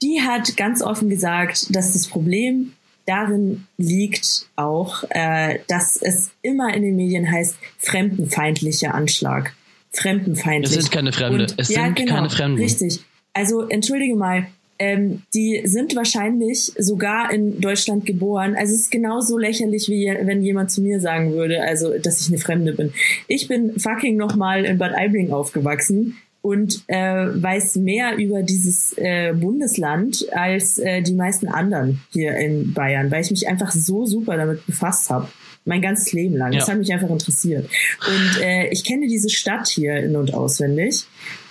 [0.00, 2.72] die hat ganz offen gesagt, dass das Problem
[3.11, 9.53] darin liegt auch, äh, dass es immer in den Medien heißt, fremdenfeindlicher Anschlag.
[9.92, 10.77] Fremdenfeindlich.
[10.77, 11.42] Es sind keine Fremde.
[11.44, 12.62] Und, es ja, sind genau, keine Fremden.
[12.62, 13.01] Richtig.
[13.33, 14.46] Also entschuldige mal,
[14.79, 18.55] ähm, die sind wahrscheinlich sogar in Deutschland geboren.
[18.57, 22.29] Also es ist genauso lächerlich, wie wenn jemand zu mir sagen würde, also dass ich
[22.29, 22.92] eine Fremde bin.
[23.27, 29.33] Ich bin fucking nochmal in Bad Aibling aufgewachsen und äh, weiß mehr über dieses äh,
[29.35, 34.37] Bundesland als äh, die meisten anderen hier in Bayern, weil ich mich einfach so super
[34.37, 35.29] damit befasst habe.
[35.66, 36.53] Mein ganzes Leben lang.
[36.53, 36.61] Ja.
[36.61, 37.68] Das hat mich einfach interessiert.
[38.07, 41.05] Und äh, ich kenne diese Stadt hier in- und auswendig.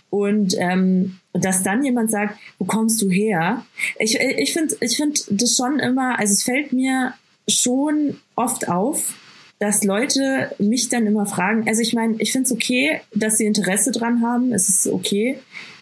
[0.09, 3.63] Und ähm, dass dann jemand sagt, wo kommst du her?
[3.99, 7.13] Ich, ich finde ich find das schon immer, also es fällt mir
[7.47, 9.13] schon oft auf,
[9.59, 13.45] dass Leute mich dann immer fragen, also ich meine, ich finde es okay, dass sie
[13.45, 15.37] Interesse dran haben, es ist okay,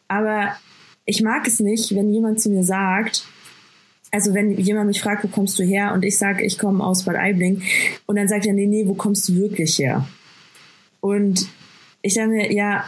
[0.07, 0.57] aber
[1.05, 3.25] ich mag es nicht, wenn jemand zu mir sagt,
[4.11, 7.03] also wenn jemand mich fragt, wo kommst du her und ich sage, ich komme aus
[7.03, 7.61] Bad Aibling
[8.05, 10.07] und dann sagt er, nee, nee, wo kommst du wirklich her?
[10.99, 11.47] Und
[12.01, 12.85] ich sage mir, ja,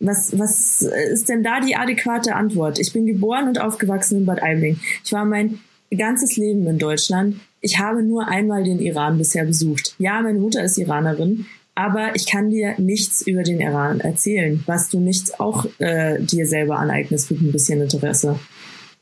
[0.00, 2.80] was, was ist denn da die adäquate Antwort?
[2.80, 4.80] Ich bin geboren und aufgewachsen in Bad Aibling.
[5.04, 5.60] Ich war mein
[5.96, 7.36] ganzes Leben in Deutschland.
[7.62, 9.94] Ich habe nur einmal den Iran bisher besucht.
[9.98, 14.90] Ja, meine Mutter ist Iranerin, aber ich kann dir nichts über den Iran erzählen, was
[14.90, 18.38] du nicht auch äh, dir selber aneignest mit ein bisschen Interesse.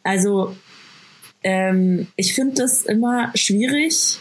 [0.03, 0.55] Also
[1.43, 4.19] ähm, ich finde das immer schwierig,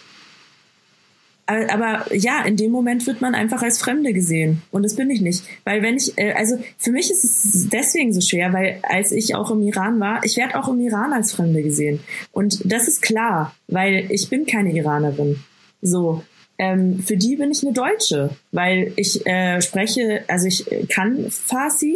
[1.50, 4.62] aber ja, in dem Moment wird man einfach als Fremde gesehen.
[4.72, 5.44] Und das bin ich nicht.
[5.64, 9.34] Weil wenn ich, äh, also für mich ist es deswegen so schwer, weil als ich
[9.34, 12.02] auch im Iran war, ich werde auch im Iran als Fremde gesehen.
[12.32, 15.40] Und das ist klar, weil ich bin keine Iranerin.
[15.82, 16.24] So.
[16.60, 21.96] Ähm, für die bin ich eine Deutsche, weil ich äh, spreche, also ich kann Farsi,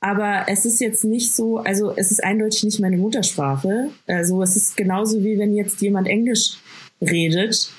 [0.00, 3.88] aber es ist jetzt nicht so, also es ist eindeutig nicht meine Muttersprache.
[4.06, 6.58] Also es ist genauso wie wenn jetzt jemand Englisch
[7.00, 7.70] redet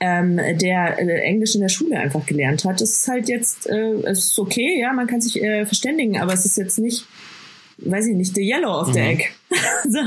[0.00, 2.80] ähm, der äh, Englisch in der Schule einfach gelernt hat.
[2.80, 6.32] Das ist halt jetzt, äh, es ist okay, ja, man kann sich äh, verständigen, aber
[6.32, 7.06] es ist jetzt nicht,
[7.78, 9.06] weiß ich nicht, the yellow of the mhm.
[9.06, 9.24] egg.
[9.88, 10.00] so.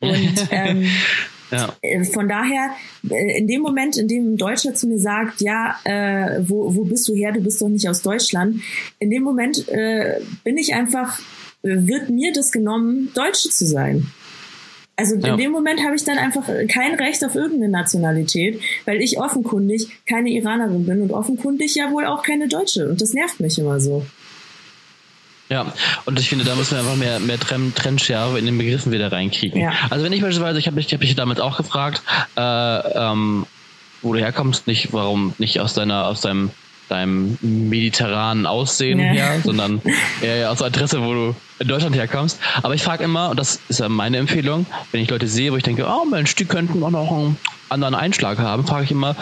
[0.00, 0.88] Und ähm,
[1.50, 1.74] ja.
[1.82, 2.70] Äh, von daher,
[3.10, 6.84] äh, in dem Moment, in dem ein Deutscher zu mir sagt, ja, äh, wo, wo
[6.84, 8.60] bist du her, du bist doch nicht aus Deutschland,
[8.98, 11.20] in dem Moment äh, bin ich einfach,
[11.62, 14.06] wird mir das genommen, Deutsche zu sein.
[14.98, 15.36] Also in ja.
[15.36, 20.30] dem Moment habe ich dann einfach kein Recht auf irgendeine Nationalität, weil ich offenkundig keine
[20.30, 22.88] Iranerin bin und offenkundig ja wohl auch keine Deutsche.
[22.88, 24.04] Und das nervt mich immer so.
[25.50, 25.72] Ja,
[26.04, 29.60] und ich finde, da müssen wir einfach mehr, mehr Trennschärfe in den Begriffen wieder reinkriegen.
[29.60, 29.72] Ja.
[29.88, 32.02] Also wenn ich beispielsweise, ich habe mich, hab mich damit auch gefragt,
[32.36, 33.46] äh, ähm,
[34.02, 36.50] wo du herkommst, nicht, warum nicht aus deiner, aus deinem
[36.88, 39.06] deinem mediterranen Aussehen ja.
[39.06, 39.80] her, sondern
[40.22, 42.38] eher aus Adresse, wo du in Deutschland herkommst.
[42.62, 45.56] Aber ich frage immer, und das ist ja meine Empfehlung, wenn ich Leute sehe, wo
[45.56, 47.36] ich denke, oh Mensch, die könnten auch noch einen
[47.68, 49.16] anderen Einschlag haben, frage ich immer,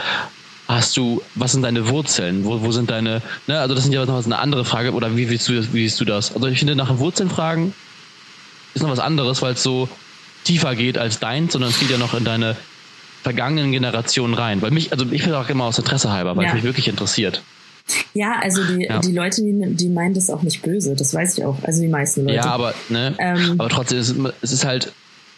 [0.69, 2.45] hast du, was sind deine Wurzeln?
[2.45, 5.29] Wo, wo sind deine, ne, also das sind ja noch eine andere Frage, oder wie
[5.31, 6.35] willst du, wie siehst du das?
[6.35, 7.75] Also ich finde, nach den Wurzeln fragen
[8.75, 9.89] ist noch was anderes, weil es so
[10.45, 12.57] tiefer geht als dein, sondern es geht ja noch in deine
[13.23, 14.63] vergangenen Generationen rein.
[14.63, 16.51] Weil mich, also ich finde auch immer aus Interesse halber, weil ja.
[16.51, 17.43] es mich wirklich interessiert.
[18.15, 18.99] Ja, also die, ja.
[18.99, 21.57] die Leute, die, die meinen das auch nicht böse, das weiß ich auch.
[21.63, 22.37] Also die meisten Leute.
[22.37, 24.93] Ja, aber, ne, ähm, aber trotzdem, es ist, es ist halt,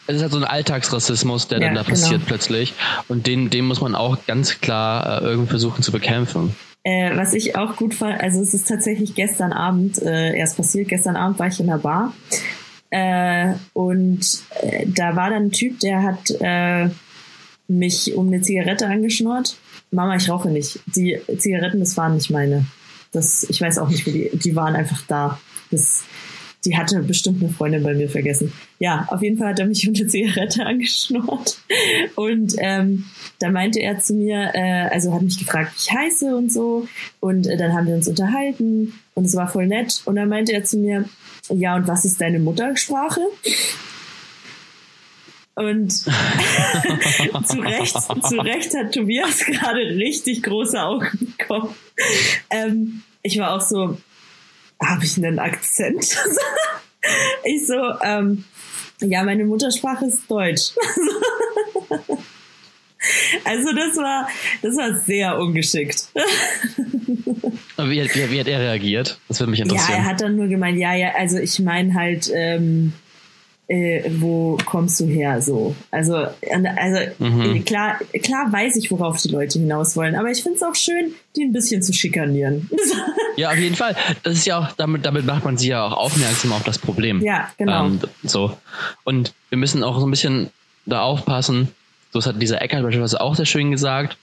[0.07, 2.27] es ist halt so ein Alltagsrassismus, der ja, dann da passiert genau.
[2.27, 2.75] plötzlich.
[3.09, 6.55] Und den, den muss man auch ganz klar äh, irgendwie versuchen zu bekämpfen.
[6.85, 10.89] Äh, was ich auch gut fand, also es ist tatsächlich gestern Abend äh, erst passiert.
[10.89, 12.15] Gestern Abend war ich in der Bar
[12.91, 14.21] äh, und
[14.63, 16.89] äh, da war dann ein Typ, der hat äh,
[17.67, 19.57] mich um eine Zigarette angeschnurrt
[19.91, 20.81] Mama, ich rauche nicht.
[20.87, 22.67] Die Zigaretten, das waren nicht meine.
[23.13, 25.41] Das, ich weiß auch nicht, wie die, die waren einfach da.
[25.71, 26.05] Das,
[26.65, 28.53] die hatte bestimmt eine Freundin bei mir vergessen.
[28.79, 31.59] Ja, auf jeden Fall hat er mich um eine Zigarette angeschnurrt.
[32.17, 33.05] Und ähm,
[33.39, 36.87] da meinte er zu mir, äh, also hat mich gefragt, wie ich heiße und so.
[37.21, 40.03] Und äh, dann haben wir uns unterhalten und es war voll nett.
[40.05, 41.05] Und dann meinte er zu mir,
[41.51, 43.23] ja, und was ist deine Muttersprache?
[45.59, 46.11] Und zu,
[47.59, 51.75] Recht, zu Recht hat Tobias gerade richtig große Augen bekommen.
[52.49, 53.99] Ähm, ich war auch so,
[54.81, 56.17] habe ich einen Akzent?
[57.45, 58.45] ich so, ähm,
[59.01, 60.75] ja, meine Muttersprache ist Deutsch.
[63.45, 64.29] also das war,
[64.63, 66.07] das war sehr ungeschickt.
[66.15, 66.23] wie,
[67.77, 69.19] wie, wie, hat er reagiert?
[69.27, 69.91] Das würde mich interessieren.
[69.91, 72.93] Ja, er hat dann nur gemeint, ja, ja, also ich meine halt, ähm,
[73.69, 75.77] äh, wo kommst du her so.
[75.91, 77.65] Also, also mhm.
[77.65, 81.13] klar, klar weiß ich, worauf die Leute hinaus wollen, aber ich finde es auch schön,
[81.37, 82.71] die ein bisschen zu schikanieren.
[83.37, 83.95] ja, auf jeden Fall.
[84.23, 87.23] Das ist ja auch, damit, damit macht man sie ja auch aufmerksam auf das Problem.
[87.23, 87.87] Ja, genau.
[87.87, 88.57] Ähm, so.
[89.05, 90.49] Und wir müssen auch so ein bisschen
[90.87, 91.69] da aufpassen.
[92.11, 94.17] So hat dieser Eckert beispielsweise auch sehr schön gesagt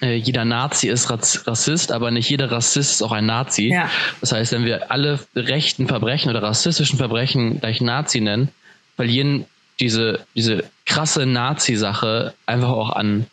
[0.00, 3.68] äh, jeder Nazi ist Rassist, aber nicht jeder Rassist ist auch ein Nazi.
[3.68, 3.88] Ja.
[4.20, 8.48] Das heißt, wenn wir alle rechten Verbrechen oder rassistischen Verbrechen gleich Nazi nennen,
[8.96, 9.46] verlieren
[9.80, 13.26] diese, diese krasse Nazi-Sache einfach auch an,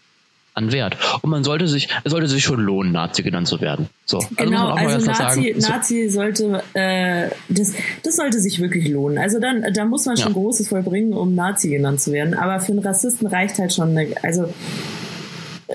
[0.53, 0.97] an Wert.
[1.21, 3.89] Und man sollte sich, es sollte sich schon lohnen, Nazi genannt zu werden.
[4.05, 4.17] So.
[4.17, 9.17] Also genau, also Nazi, Nazi sollte, äh, das, das sollte sich wirklich lohnen.
[9.17, 10.33] Also dann, da muss man schon ja.
[10.33, 12.33] Großes vollbringen, um Nazi genannt zu werden.
[12.33, 14.53] Aber für einen Rassisten reicht halt schon, eine, also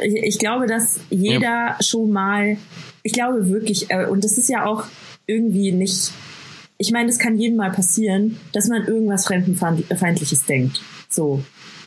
[0.03, 1.77] ich glaube, dass jeder ja.
[1.81, 2.57] schon mal,
[3.03, 4.85] ich glaube wirklich, äh, und das ist ja auch
[5.27, 6.13] irgendwie nicht,
[6.79, 10.81] ich meine, es kann jedem mal passieren, dass man irgendwas Fremdenfeindliches denkt.
[11.09, 11.43] So.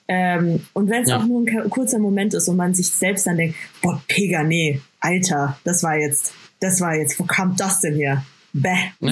[0.08, 1.18] Ähm, und wenn es ja.
[1.18, 4.80] auch nur ein kurzer Moment ist und man sich selbst dann denkt, boah, Pega, nee,
[5.02, 8.24] Alter, das war jetzt, das war jetzt, wo kam das denn her?
[8.54, 8.76] Bäh.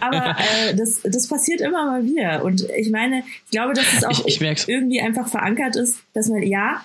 [0.00, 2.44] Aber äh, das, das passiert immer mal wieder.
[2.44, 6.28] Und ich meine, ich glaube, dass es auch ich, ich irgendwie einfach verankert ist, dass
[6.28, 6.84] man, ja,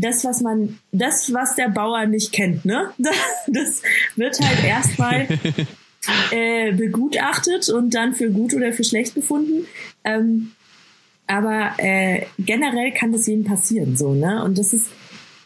[0.00, 2.90] das, was man, das, was der Bauer nicht kennt, ne?
[3.46, 3.82] Das
[4.16, 5.28] wird halt erstmal
[6.30, 9.66] äh, begutachtet und dann für gut oder für schlecht befunden.
[10.04, 10.52] Ähm,
[11.26, 14.42] aber äh, generell kann das jedem passieren, so, ne?
[14.44, 14.86] Und das ist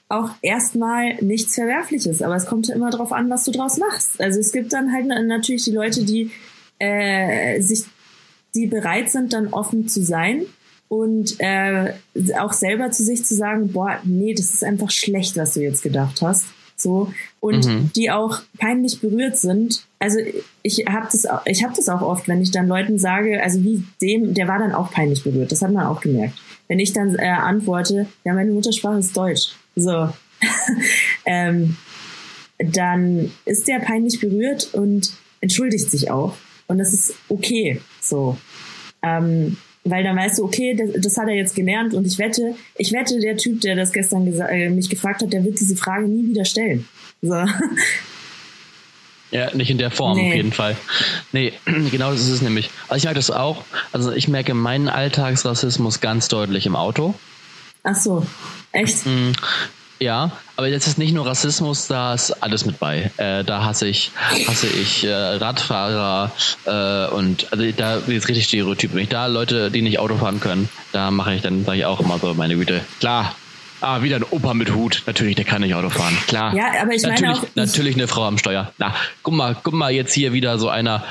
[0.09, 4.21] auch erstmal nichts Verwerfliches, aber es kommt ja immer darauf an, was du draus machst.
[4.21, 6.31] Also es gibt dann halt natürlich die Leute, die
[6.79, 7.85] äh, sich,
[8.55, 10.47] die bereit sind, dann offen zu sein
[10.95, 11.93] und äh,
[12.39, 15.83] auch selber zu sich zu sagen, boah, nee, das ist einfach schlecht, was du jetzt
[15.83, 16.47] gedacht hast.
[16.77, 17.91] So und mhm.
[17.95, 19.85] die auch peinlich berührt sind.
[19.99, 20.19] Also
[20.63, 23.85] ich habe das, ich habe das auch oft, wenn ich dann Leuten sage, also wie
[24.03, 25.53] dem, der war dann auch peinlich berührt.
[25.53, 26.35] Das hat man auch gemerkt.
[26.69, 29.51] Wenn ich dann äh, antworte, ja, meine Muttersprache ist Deutsch.
[29.77, 30.11] So,
[31.27, 31.77] ähm,
[32.59, 36.37] dann ist der peinlich berührt und entschuldigt sich auch.
[36.67, 37.81] Und das ist okay.
[38.01, 38.37] So.
[39.03, 42.55] Ähm, weil dann weißt du, okay, das, das, hat er jetzt gelernt und ich wette,
[42.77, 46.09] ich wette, der Typ, der das gestern äh, mich gefragt hat, der wird diese Frage
[46.09, 46.89] nie wieder stellen.
[47.21, 47.45] So.
[49.31, 50.29] Ja, nicht in der Form nee.
[50.29, 50.77] auf jeden Fall.
[51.33, 51.53] Nee,
[51.91, 52.71] genau das ist es nämlich.
[52.89, 53.65] Also ich merke das auch.
[53.91, 57.15] Also ich merke meinen Alltagsrassismus ganz deutlich im Auto.
[57.83, 58.25] Ach so,
[58.73, 59.05] echt?
[60.01, 63.11] Ja, aber jetzt ist nicht nur Rassismus, da ist alles mit bei.
[63.17, 64.11] Äh, da hasse ich,
[64.47, 66.33] hasse ich äh, Radfahrer
[66.67, 68.95] äh, und also da ist richtig Stereotyp.
[68.95, 71.85] Wenn ich da Leute, die nicht Auto fahren können, da mache ich dann sage ich
[71.85, 73.35] auch immer so, meine Güte, klar.
[73.81, 75.03] Ah, wieder ein Opa mit Hut.
[75.07, 76.17] Natürlich, der kann nicht Auto fahren.
[76.27, 76.55] Klar.
[76.55, 77.45] Ja, aber ich natürlich, meine auch.
[77.55, 78.73] Natürlich eine Frau am Steuer.
[78.79, 81.05] Na, guck mal, guck mal jetzt hier wieder so einer.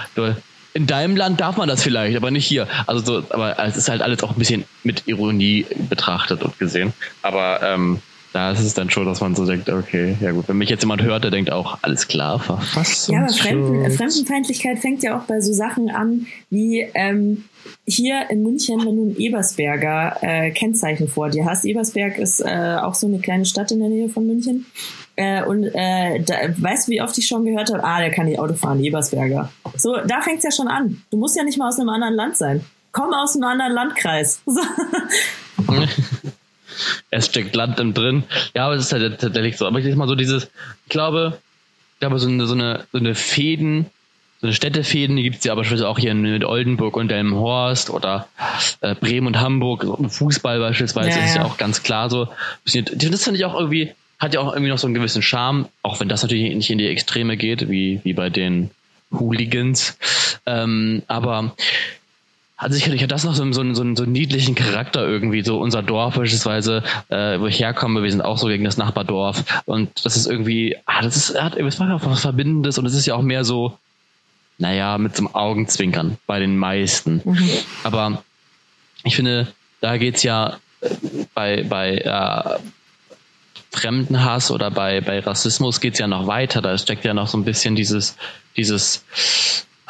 [0.73, 2.67] In deinem Land darf man das vielleicht, aber nicht hier.
[2.87, 6.93] Also so, aber es ist halt alles auch ein bisschen mit Ironie betrachtet und gesehen.
[7.21, 8.01] Aber ähm,
[8.33, 10.81] da ist es dann schon, dass man so denkt, okay, ja gut, wenn mich jetzt
[10.81, 13.15] jemand hört, der denkt auch, alles klar, Verfassung.
[13.15, 17.45] Ja, aber Fremden, Fremdenfeindlichkeit fängt ja auch bei so Sachen an, wie ähm,
[17.85, 21.63] hier in München, wenn du ein Ebersberger äh, Kennzeichen vor dir hast.
[21.63, 24.65] Ebersberg ist äh, auch so eine kleine Stadt in der Nähe von München.
[25.15, 28.25] Äh, und äh, da, weißt du, wie oft ich schon gehört habe, ah, der kann
[28.25, 29.51] nicht Auto fahren, Ebersberger.
[29.77, 31.03] So, da fängt's ja schon an.
[31.11, 32.65] Du musst ja nicht mal aus einem anderen Land sein.
[32.91, 34.41] Komm aus einem anderen Landkreis.
[37.09, 38.23] es steckt Land im drin.
[38.55, 39.65] Ja, aber es ist halt tatsächlich so.
[39.65, 40.45] Aber ich mal so dieses,
[40.85, 41.39] ich glaube,
[41.93, 43.85] ich glaube, so eine, so eine, so eine Fäden,
[44.41, 48.27] so eine Städtefäden, die gibt es ja aber auch hier in Oldenburg und Delmenhorst oder
[48.81, 52.27] äh, Bremen und Hamburg, Fußball beispielsweise, ja, ist ja auch ganz klar so.
[52.65, 56.01] Das finde ich auch irgendwie, hat ja auch irgendwie noch so einen gewissen Charme, auch
[56.01, 58.71] wenn das natürlich nicht in die Extreme geht, wie, wie bei den
[59.11, 59.97] Hooligans.
[60.45, 61.55] Ähm, aber
[62.63, 65.83] also sicherlich hat das noch so, so, so, so einen niedlichen Charakter irgendwie, so unser
[65.83, 70.15] Dorf beispielsweise, äh, wo ich herkomme, wir sind auch so gegen das Nachbardorf und das
[70.15, 73.21] ist irgendwie, ah, das ist, hat das auch was Verbindendes und es ist ja auch
[73.21, 73.77] mehr so,
[74.57, 77.21] naja, mit so einem Augenzwinkern bei den meisten.
[77.25, 77.49] Mhm.
[77.83, 78.23] Aber
[79.03, 79.47] ich finde,
[79.81, 80.89] da geht's ja äh,
[81.33, 82.59] bei, bei äh,
[83.71, 86.61] Fremdenhass oder bei, bei Rassismus geht's ja noch weiter.
[86.61, 88.15] Da steckt ja noch so ein bisschen dieses,
[88.55, 89.03] dieses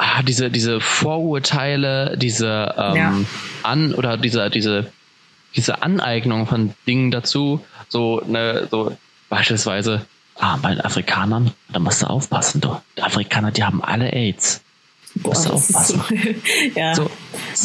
[0.04, 3.14] ah, diese, diese Vorurteile, diese ähm, ja.
[3.62, 4.92] An oder diese, diese,
[5.56, 8.96] diese Aneignung von Dingen dazu, so, ne, so
[9.28, 10.04] beispielsweise,
[10.36, 12.76] ah, bei den Afrikanern, da musst du aufpassen, du.
[12.98, 14.60] Die Afrikaner, die haben alle AIDS.
[15.16, 16.02] Boah, musst du aufpassen.
[16.08, 16.14] So,
[16.74, 16.94] ja.
[16.94, 17.10] So,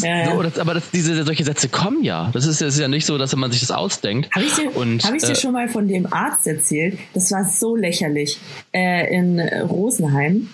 [0.02, 0.34] ja, ja.
[0.34, 2.30] So, das, aber das, diese, solche Sätze kommen ja.
[2.32, 4.34] Das ist, das ist ja nicht so, dass man sich das ausdenkt.
[4.34, 6.98] Habe ich, dir, hab ich dir äh, schon mal von dem Arzt erzählt?
[7.12, 8.38] Das war so lächerlich.
[8.72, 10.48] Äh, in Rosenheim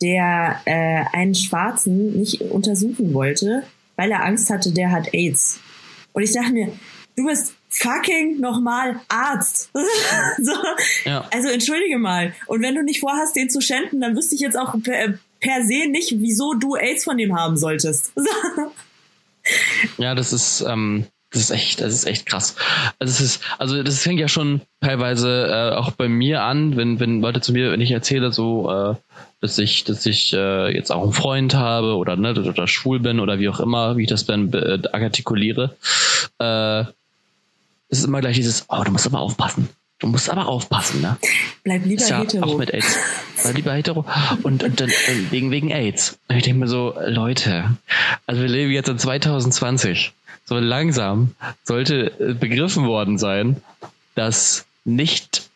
[0.00, 3.64] der äh, einen Schwarzen nicht untersuchen wollte,
[3.96, 5.60] weil er Angst hatte, der hat AIDS.
[6.12, 6.72] Und ich dachte mir,
[7.16, 9.70] du bist fucking nochmal Arzt.
[10.42, 10.52] so.
[11.04, 11.28] ja.
[11.32, 12.34] Also entschuldige mal.
[12.46, 15.64] Und wenn du nicht vorhast, den zu schänden, dann wüsste ich jetzt auch per, per
[15.66, 18.12] se nicht, wieso du AIDS von dem haben solltest.
[19.98, 22.56] ja, das ist, ähm, das ist echt, das ist echt krass.
[22.98, 27.00] Also es ist, also das fängt ja schon teilweise äh, auch bei mir an, wenn,
[27.00, 28.94] wenn Leute zu mir, wenn ich erzähle, so, äh,
[29.40, 33.20] dass ich, dass ich äh, jetzt auch einen Freund habe oder ne, oder schwul bin
[33.20, 35.76] oder wie auch immer, wie ich das dann äh, artikuliere,
[36.38, 36.80] äh,
[37.90, 39.68] es ist immer gleich dieses, oh, du musst aber aufpassen.
[40.00, 41.16] Du musst aber aufpassen, ne?
[41.64, 42.44] Bleib lieber ja hetero.
[42.44, 42.96] Auch mit AIDS.
[43.42, 44.04] Bleib lieber hetero.
[44.44, 44.90] Und, und dann
[45.30, 46.18] wegen, wegen AIDS.
[46.28, 47.76] Und ich denke mir so, Leute,
[48.26, 50.12] also wir leben jetzt in 2020
[50.48, 53.60] so langsam sollte begriffen worden sein,
[54.14, 55.48] dass nicht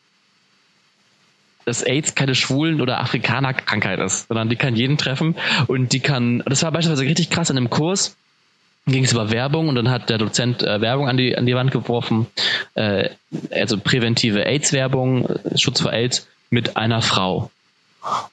[1.64, 5.36] dass AIDS keine Schwulen- oder Afrikaner-Krankheit ist, sondern die kann jeden treffen
[5.68, 8.16] und die kann, das war beispielsweise richtig krass in einem Kurs,
[8.86, 11.54] ging es über Werbung und dann hat der Dozent äh, Werbung an die, an die
[11.54, 12.26] Wand geworfen,
[12.74, 13.10] äh,
[13.50, 17.50] also präventive AIDS-Werbung, äh, Schutz vor AIDS mit einer Frau.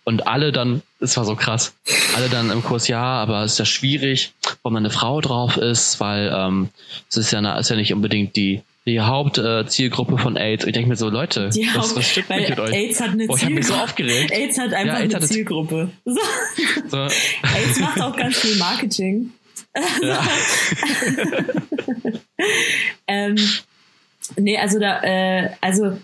[0.03, 1.73] Und alle dann, es war so krass,
[2.15, 5.99] alle dann im Kurs, ja, aber es ist ja schwierig, warum eine Frau drauf ist,
[5.99, 6.69] weil ähm,
[7.09, 10.65] es ist ja, ist ja nicht unbedingt die, die Hauptzielgruppe äh, von AIDS.
[10.65, 12.73] Ich denke mir so, Leute, die was, was stimmt nicht mit euch?
[12.73, 14.31] AIDS hat eine Boah, ich habe mich so aufgeregt.
[14.31, 15.91] AIDS hat einfach Ja, AIDS eine Zielgruppe.
[16.05, 16.19] So.
[16.87, 19.31] So, AIDS macht auch ganz viel Marketing.
[20.01, 20.23] ja.
[23.07, 23.35] Ähm,
[24.37, 25.97] nee, also da, äh, also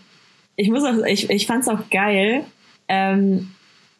[0.56, 2.46] ich muss auch, ich, ich fand's auch geil.
[2.88, 3.52] Ähm,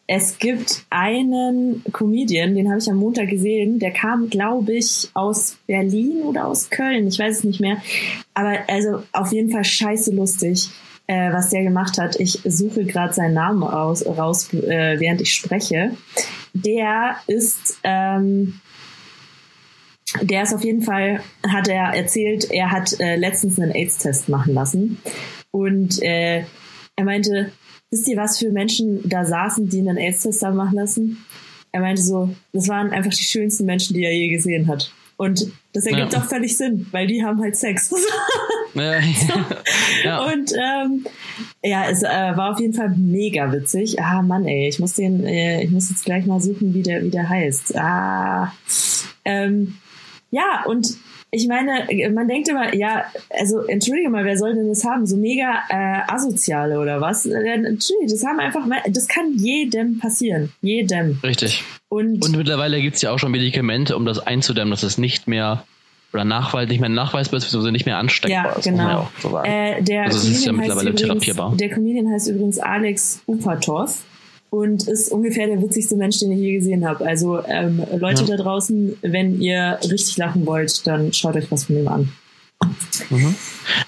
[0.06, 5.56] es gibt einen Comedian, den habe ich am Montag gesehen, der kam, glaube ich, aus
[5.66, 7.78] Berlin oder aus Köln, ich weiß es nicht mehr.
[8.34, 10.68] Aber also auf jeden Fall scheiße lustig,
[11.08, 12.20] äh, was der gemacht hat.
[12.20, 15.96] Ich suche gerade seinen Namen raus, raus äh, während ich spreche.
[16.54, 18.60] Der ist ähm,
[20.22, 24.54] der ist auf jeden Fall, hat er erzählt, er hat äh, letztens einen AIDS-Test machen
[24.54, 24.98] lassen.
[25.50, 26.44] Und äh,
[26.94, 27.50] er meinte,
[27.96, 31.24] wisst ihr, was für Menschen da saßen, die einen AIDS-Test haben machen lassen?
[31.72, 34.92] Er meinte so, das waren einfach die schönsten Menschen, die er je gesehen hat.
[35.16, 36.18] Und das ergibt Ja.
[36.20, 37.90] auch völlig Sinn, weil die haben halt Sex.
[38.74, 39.00] Ja.
[40.04, 40.24] ja.
[40.26, 41.06] Und ähm,
[41.64, 43.98] ja, es äh, war auf jeden Fall mega witzig.
[44.02, 47.02] Ah Mann, ey, ich muss den, äh, ich muss jetzt gleich mal suchen, wie der,
[47.02, 47.74] wie der heißt.
[47.78, 48.52] Ah,
[49.24, 49.78] ähm,
[50.30, 50.98] ja, und
[51.36, 55.06] ich meine, man denkt immer, ja, also entschuldige mal, wer soll denn das haben?
[55.06, 57.26] So mega äh, asoziale oder was?
[57.26, 61.18] Äh, Natürlich, das haben einfach, das kann jedem passieren, jedem.
[61.22, 61.62] Richtig.
[61.88, 65.28] Und, Und mittlerweile gibt es ja auch schon Medikamente, um das einzudämmen, dass es nicht
[65.28, 65.64] mehr
[66.12, 68.86] oder Nachweis, nicht mehr nachweisbar ist, beziehungsweise nicht mehr ansteckbar Ja, ist, muss man ja
[68.86, 69.00] genau.
[69.00, 69.50] auch so sagen.
[69.50, 71.54] Äh, der, Also es ist ja mittlerweile übrigens, therapierbar.
[71.56, 74.04] der Comedian heißt übrigens Alex Upatov
[74.50, 77.04] und ist ungefähr der witzigste Mensch, den ich je gesehen habe.
[77.06, 78.36] Also ähm, Leute Ja.
[78.36, 82.12] da draußen, wenn ihr richtig lachen wollt, dann schaut euch was von ihm an.
[83.10, 83.34] Mhm.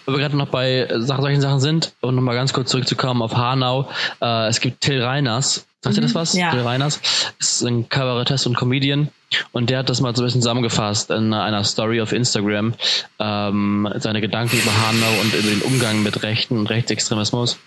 [0.05, 3.89] Wo wir gerade noch bei solchen Sachen sind, und nochmal ganz kurz zurückzukommen auf Hanau.
[4.21, 5.65] Äh, es gibt Till Reiners.
[5.81, 6.35] Sagt ihr das was?
[6.35, 6.51] Ja.
[6.51, 7.01] Till Reiners
[7.39, 9.09] ist ein Kabarettist und Comedian.
[9.53, 12.75] Und der hat das mal so ein bisschen zusammengefasst in einer Story auf Instagram.
[13.19, 17.59] Ähm, seine Gedanken über Hanau und über den Umgang mit Rechten und Rechtsextremismus.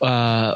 [0.00, 0.52] Äh,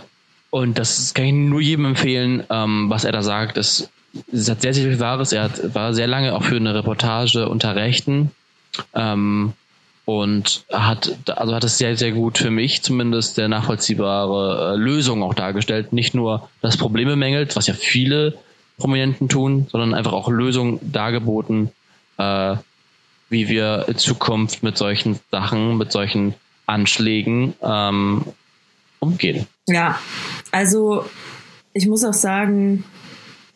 [0.55, 3.59] und das kann ich nur jedem empfehlen, ähm, was er da sagt.
[3.59, 3.91] Es,
[4.33, 5.33] es hat sehr, sehr viel Wahres.
[5.33, 8.31] Er hat, war sehr lange auch für eine Reportage unter Rechten.
[8.95, 9.55] Ähm,
[10.05, 15.25] und hat also hat es sehr sehr gut für mich zumindest der nachvollziehbare äh, Lösung
[15.25, 18.37] auch dargestellt nicht nur das Problem bemängelt was ja viele
[18.77, 21.71] Prominenten tun sondern einfach auch Lösungen dargeboten
[22.19, 22.57] äh,
[23.31, 26.35] wie wir in Zukunft mit solchen Sachen mit solchen
[26.67, 28.27] Anschlägen ähm,
[29.01, 29.99] umgehen Ja,
[30.51, 31.05] also
[31.73, 32.85] ich muss auch sagen,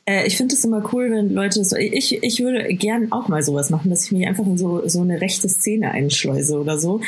[0.09, 3.42] äh, ich finde es immer cool, wenn Leute so, ich, ich würde gern auch mal
[3.42, 7.00] sowas machen, dass ich mich einfach in so, so eine rechte Szene einschleuse oder so.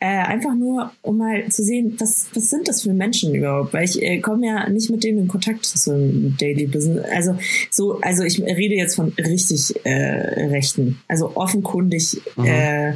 [0.00, 3.72] Äh, einfach nur, um mal zu sehen, was, was sind das für Menschen überhaupt?
[3.72, 7.04] Weil ich äh, komme ja nicht mit denen in Kontakt so im Daily Business.
[7.12, 7.38] Also
[7.70, 12.44] so, also ich rede jetzt von richtig äh, Rechten, also offenkundig Mhm.
[12.44, 12.92] äh,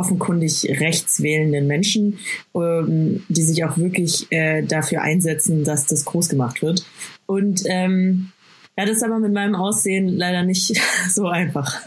[0.00, 2.18] offenkundig rechtswählenden Menschen,
[2.54, 6.84] ähm, die sich auch wirklich äh, dafür einsetzen, dass das groß gemacht wird.
[7.26, 8.32] Und ähm,
[8.76, 10.74] ja, das ist aber mit meinem Aussehen leider nicht
[11.10, 11.80] so einfach.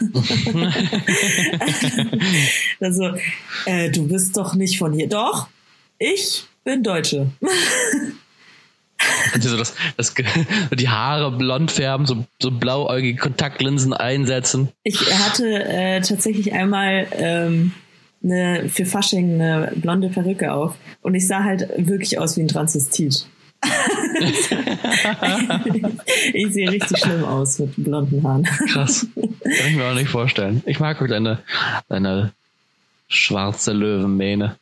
[2.80, 3.10] also,
[3.66, 5.08] äh, du bist doch nicht von hier.
[5.08, 5.48] Doch,
[5.98, 7.30] ich bin Deutsche.
[9.34, 10.14] Und so das, das,
[10.72, 17.72] die Haare blond färben so, so blauäugige Kontaktlinsen einsetzen Ich hatte äh, tatsächlich einmal ähm,
[18.24, 22.48] eine, für Fasching eine blonde Perücke auf und ich sah halt wirklich aus wie ein
[22.48, 23.26] Transvestit.
[26.34, 28.44] ich sehe richtig schlimm aus mit blonden Haaren.
[28.44, 29.06] Krass.
[29.14, 30.62] Kann ich mir auch nicht vorstellen.
[30.66, 31.38] Ich mag auch deine,
[31.88, 32.32] deine
[33.08, 34.56] schwarze Löwenmähne.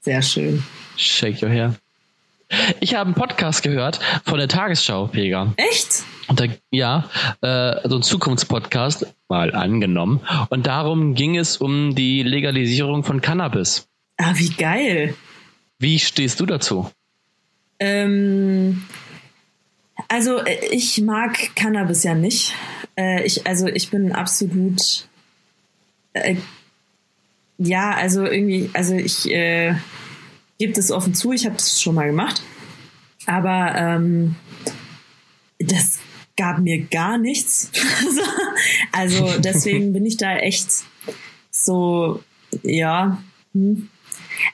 [0.00, 0.62] Sehr schön.
[0.96, 1.74] Shake your hair.
[2.80, 5.52] Ich habe einen Podcast gehört von der Tagesschau, Pega.
[5.56, 6.04] Echt?
[6.34, 7.08] Da, ja,
[7.42, 10.20] äh, so ein Zukunftspodcast, mal angenommen.
[10.48, 13.88] Und darum ging es um die Legalisierung von Cannabis.
[14.16, 15.14] Ah, wie geil.
[15.78, 16.90] Wie stehst du dazu?
[17.78, 18.82] Ähm,
[20.08, 22.54] also äh, ich mag Cannabis ja nicht.
[22.96, 25.08] Äh, ich, also ich bin absolut
[26.14, 26.36] äh,
[27.58, 29.74] ja, also irgendwie, also ich äh,
[30.58, 32.42] gebe das offen zu, ich habe das schon mal gemacht.
[33.26, 34.36] Aber ähm,
[35.58, 35.98] das
[36.36, 37.70] gab mir gar nichts.
[38.92, 40.68] also deswegen bin ich da echt
[41.50, 42.22] so,
[42.62, 43.22] ja.
[43.52, 43.88] Hm.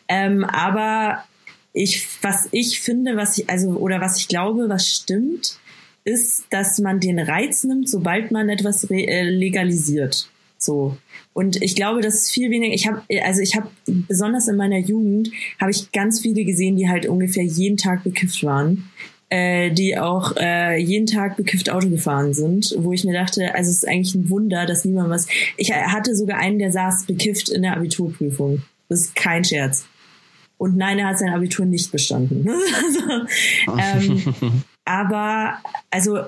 [0.09, 1.25] Ähm, aber
[1.73, 5.59] ich, was ich finde, was ich, also, oder was ich glaube, was stimmt,
[6.05, 10.29] ist, dass man den Reiz nimmt, sobald man etwas äh, legalisiert.
[10.59, 10.97] So.
[11.33, 12.75] Und ich glaube, das ist viel weniger.
[12.75, 15.31] Ich habe, also ich habe besonders in meiner Jugend
[15.61, 18.91] habe ich ganz viele gesehen, die halt ungefähr jeden Tag bekifft waren,
[19.29, 23.71] äh, die auch äh, jeden Tag bekifft Auto gefahren sind, wo ich mir dachte, also
[23.71, 25.27] es ist eigentlich ein Wunder, dass niemand was.
[25.57, 28.63] Ich hatte sogar einen, der saß bekifft in der Abiturprüfung.
[28.89, 29.87] Das ist kein Scherz.
[30.57, 32.49] Und nein, er hat sein Abitur nicht bestanden.
[33.67, 35.59] also, ähm, aber
[35.91, 36.21] also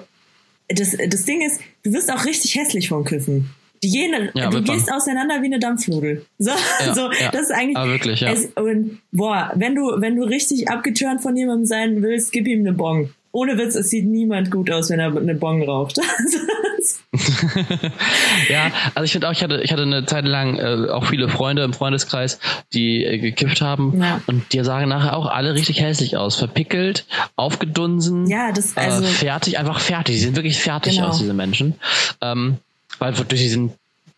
[0.68, 3.51] das, das Ding ist, du wirst auch richtig hässlich vom Kiffen.
[3.83, 6.24] Die gehen, ja, du gehst auseinander wie eine Dampfnudel.
[6.39, 7.31] So, ja, so ja.
[7.31, 7.77] das ist eigentlich.
[7.77, 8.33] Aber wirklich, ja.
[8.33, 12.61] Es, und boah, wenn du, wenn du richtig abgeturnt von jemandem sein willst, gib ihm
[12.61, 13.11] eine Bon.
[13.33, 16.01] Ohne Witz, es sieht niemand gut aus, wenn er eine Bon raucht.
[18.49, 21.29] ja, also ich finde auch, ich hatte, ich hatte eine Zeit lang äh, auch viele
[21.29, 22.39] Freunde im Freundeskreis,
[22.72, 24.20] die äh, gekifft haben ja.
[24.27, 26.37] und die sagen nachher auch alle richtig hässlich aus.
[26.37, 27.07] Verpickelt,
[27.37, 30.16] aufgedunsen, ja, das, also, äh, fertig, einfach fertig.
[30.16, 31.09] Die sind wirklich fertig genau.
[31.09, 31.74] aus, diese Menschen.
[32.20, 32.59] Ähm,
[32.99, 33.73] weil durch diesen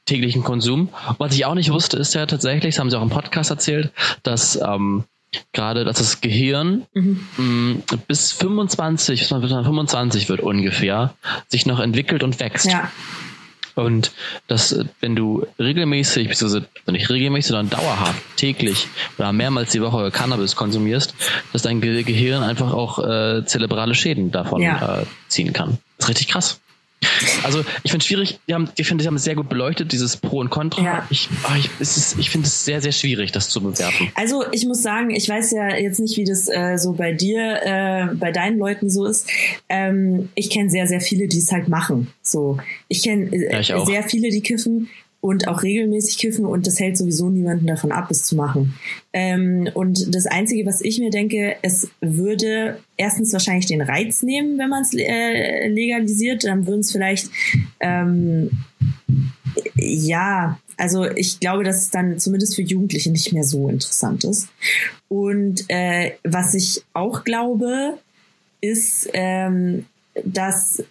[0.07, 0.89] täglichen Konsum.
[1.19, 3.93] Was ich auch nicht wusste, ist ja tatsächlich, das haben sie auch im Podcast erzählt,
[4.23, 5.05] dass ähm,
[5.53, 7.21] gerade, dass das Gehirn mhm.
[7.37, 11.15] mh, bis 25, bis man 25 wird ungefähr,
[11.49, 12.71] sich noch entwickelt und wächst.
[12.71, 12.91] Ja.
[13.75, 14.11] Und
[14.49, 20.57] dass, wenn du regelmäßig, beziehungsweise nicht regelmäßig, sondern dauerhaft, täglich oder mehrmals die Woche Cannabis
[20.57, 21.15] konsumierst,
[21.53, 25.03] dass dein Gehirn einfach auch äh, zerebrale Schäden davon ja.
[25.03, 25.79] äh, ziehen kann.
[25.97, 26.61] Das ist richtig krass.
[27.43, 29.93] Also ich finde es schwierig, die haben, ich finde, sie haben es sehr gut beleuchtet,
[29.93, 30.83] dieses Pro und Contra.
[30.83, 31.07] Ja.
[31.11, 34.11] Ich, ah, ich, ich finde es sehr, sehr schwierig, das zu bewerten.
[34.15, 37.61] Also ich muss sagen, ich weiß ja jetzt nicht, wie das äh, so bei dir,
[37.63, 39.29] äh, bei deinen Leuten so ist.
[39.69, 42.09] Ähm, ich kenne sehr, sehr viele, die es halt machen.
[42.23, 44.89] So, ich kenne äh, ja, sehr viele, die kiffen
[45.21, 48.75] und auch regelmäßig kiffen und das hält sowieso niemanden davon ab, es zu machen.
[49.13, 54.59] Ähm, und das Einzige, was ich mir denke, es würde erstens wahrscheinlich den Reiz nehmen,
[54.59, 57.31] wenn man es äh, legalisiert, dann würden es vielleicht
[57.81, 58.51] ähm,
[59.75, 64.49] ja, also ich glaube, dass es dann zumindest für Jugendliche nicht mehr so interessant ist.
[65.09, 67.99] Und äh, was ich auch glaube,
[68.61, 69.87] ist, ähm,
[70.25, 70.83] dass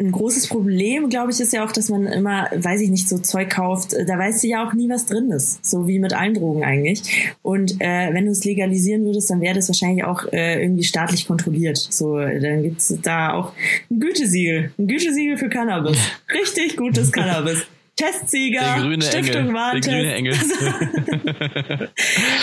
[0.00, 3.18] ein großes Problem, glaube ich, ist ja auch, dass man immer, weiß ich nicht, so
[3.18, 3.94] Zeug kauft.
[3.94, 5.64] Da weißt du ja auch nie, was drin ist.
[5.66, 7.32] So wie mit allen Drogen eigentlich.
[7.42, 11.26] Und äh, wenn du es legalisieren würdest, dann wäre das wahrscheinlich auch äh, irgendwie staatlich
[11.26, 11.78] kontrolliert.
[11.78, 13.54] So, dann gibt's da auch
[13.90, 14.70] ein Gütesiegel.
[14.78, 15.98] Ein Gütesiegel für Cannabis.
[16.32, 17.66] Richtig gutes Cannabis.
[17.96, 19.88] Testsieger, Stiftung Warntest.
[19.88, 20.34] Der grüne Engel.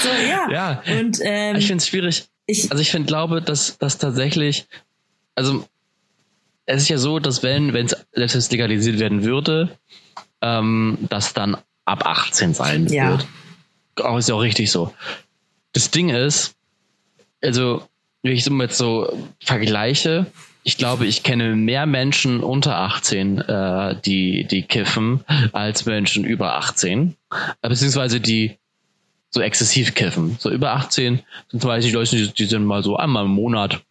[0.02, 0.52] so, ja.
[0.52, 0.84] ja.
[1.00, 2.28] Und, ähm, ich finde es schwierig.
[2.48, 4.68] Ich, also ich finde, glaube, dass, dass tatsächlich,
[5.36, 5.64] also
[6.66, 9.78] es ist ja so, dass wenn wenn es selbst legalisiert werden würde,
[10.42, 13.12] ähm, das dann ab 18 sein ja.
[13.12, 13.28] wird.
[14.04, 14.94] Auch ist ja auch richtig so.
[15.74, 16.56] Das Ding ist,
[17.42, 17.84] also
[18.24, 20.26] wenn ich so jetzt so vergleiche,
[20.64, 26.56] ich glaube, ich kenne mehr Menschen unter 18, äh, die die kiffen, als Menschen über
[26.56, 27.16] 18,
[27.62, 28.58] äh, beziehungsweise die
[29.30, 30.38] so exzessiv kiffen.
[30.40, 31.20] So über 18
[31.52, 33.84] sind zum Beispiel Leute, die, die sind mal so einmal im Monat,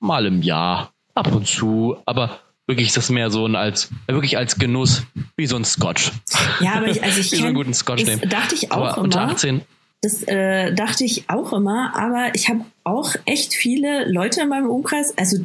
[0.00, 4.36] mal im Jahr ab und zu, aber wirklich ist das mehr so ein als wirklich
[4.38, 5.02] als Genuss
[5.36, 6.12] wie so ein Scotch.
[6.60, 8.28] Ja, aber ich, also ich wie so einen guten Scotch nehmen.
[8.28, 8.98] dachte ich auch aber immer.
[8.98, 9.62] Unter 18
[10.02, 14.70] das äh, dachte ich auch immer, aber ich habe auch echt viele Leute in meinem
[14.70, 15.36] Umkreis, also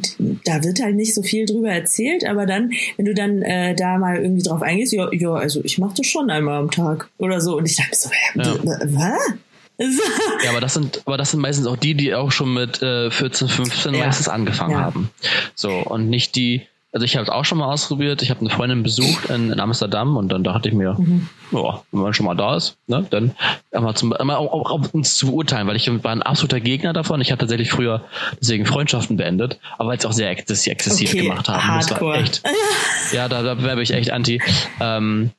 [0.46, 3.98] da wird halt nicht so viel drüber erzählt, aber dann, wenn du dann äh, da
[3.98, 7.42] mal irgendwie drauf eingehst, ja, ja also ich mache das schon einmal am Tag oder
[7.42, 8.58] so und ich dachte so, ja.
[8.64, 9.34] was?
[10.44, 13.10] ja, aber das sind, aber das sind meistens auch die, die auch schon mit äh,
[13.10, 14.06] 14, 15 ja.
[14.06, 14.80] meistens angefangen ja.
[14.80, 15.10] haben.
[15.54, 16.66] So und nicht die.
[16.92, 18.22] Also ich habe es auch schon mal ausprobiert.
[18.22, 21.28] Ich habe eine Freundin besucht in, in, Amsterdam und dann dachte ich mir, mhm.
[21.52, 23.32] ja, wenn man schon mal da ist, ne, dann
[23.70, 26.94] einmal zum, einmal auch, auch, auch uns zu beurteilen, weil ich war ein absoluter Gegner
[26.94, 27.20] davon.
[27.20, 28.04] Ich habe tatsächlich früher
[28.40, 31.20] deswegen Freundschaften beendet, aber weil es auch sehr exzessiv okay.
[31.20, 31.66] gemacht haben.
[31.66, 31.98] Hardcore.
[31.98, 32.42] Das war echt.
[33.12, 34.40] ja, da, da wäre ich echt anti.
[34.80, 35.32] Ähm,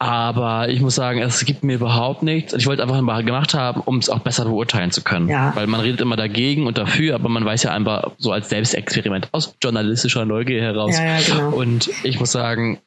[0.00, 2.54] aber ich muss sagen, es gibt mir überhaupt nichts.
[2.54, 5.28] Ich wollte einfach mal gemacht haben, um es auch besser beurteilen zu können.
[5.28, 5.54] Ja.
[5.54, 9.28] Weil man redet immer dagegen und dafür, aber man weiß ja einfach so als Selbstexperiment
[9.32, 10.96] aus journalistischer Neugier heraus.
[10.98, 11.50] Ja, ja, genau.
[11.50, 12.78] Und ich muss sagen,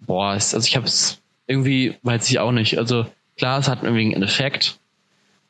[0.00, 2.76] boah, also ich habe es irgendwie, weiß ich auch nicht.
[2.76, 3.06] Also
[3.38, 4.78] klar, es hat irgendwie einen Effekt,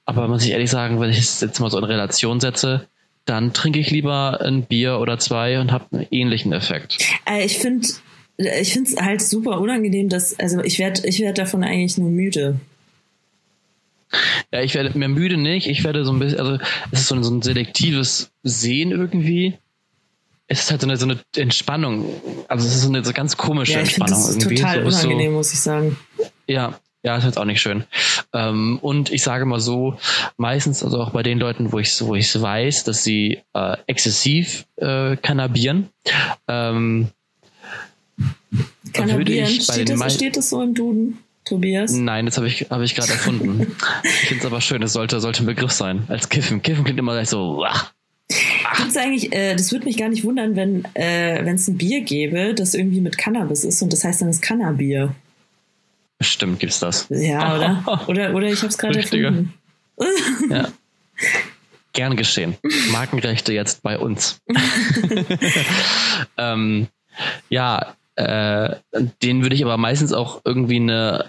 [0.05, 2.87] aber muss ich ehrlich sagen, wenn ich es jetzt mal so in Relation setze,
[3.25, 6.99] dann trinke ich lieber ein Bier oder zwei und habe einen ähnlichen Effekt.
[7.29, 7.89] Äh, ich finde
[8.41, 12.11] ich finde es halt super unangenehm, dass, also ich werde ich werd davon eigentlich nur
[12.11, 12.59] müde.
[14.53, 16.59] Ja, ich werde mir müde nicht, ich werde so ein bisschen, also
[16.91, 19.59] es ist so ein, so ein selektives Sehen irgendwie.
[20.49, 22.07] Es ist halt so eine, so eine Entspannung.
[22.49, 24.19] Also es ist so eine so ganz komische ja, ich Entspannung.
[24.19, 24.57] Das ist irgendwie.
[24.57, 25.97] total so, unangenehm, so, muss ich sagen.
[26.49, 27.85] Ja, Ja, ist jetzt auch nicht schön.
[28.35, 29.97] Ähm, und ich sage mal so,
[30.37, 34.67] meistens, also auch bei den Leuten, wo ich wo ich weiß, dass sie äh, exzessiv
[34.77, 35.89] äh, kannabieren,
[36.47, 37.09] ähm,
[38.93, 41.19] Kannabieren, steht das, steht das so im Duden?
[41.45, 41.93] Tobias?
[41.93, 43.75] Nein, das habe ich, hab ich gerade erfunden.
[44.05, 46.05] ich finde es aber schön, es sollte, sollte ein Begriff sein.
[46.09, 46.63] Als Kiffen.
[46.63, 47.65] Kiffen klingt immer gleich so.
[47.67, 47.93] Ach.
[48.77, 52.55] Gibt's eigentlich, äh, das würde mich gar nicht wundern, wenn äh, es ein Bier gäbe,
[52.55, 55.15] das irgendwie mit Cannabis ist und das heißt dann das Cannabier.
[56.21, 57.07] Stimmt, gibt's das.
[57.09, 58.05] Ja, oder?
[58.07, 59.55] Oder, oder ich habe es gerade erfunden.
[60.51, 60.69] ja.
[61.93, 62.57] Gern geschehen.
[62.93, 64.41] Markenrechte jetzt bei uns.
[66.39, 66.87] ähm,
[67.49, 68.77] ja, äh,
[69.23, 71.27] den würde ich aber meistens auch irgendwie eine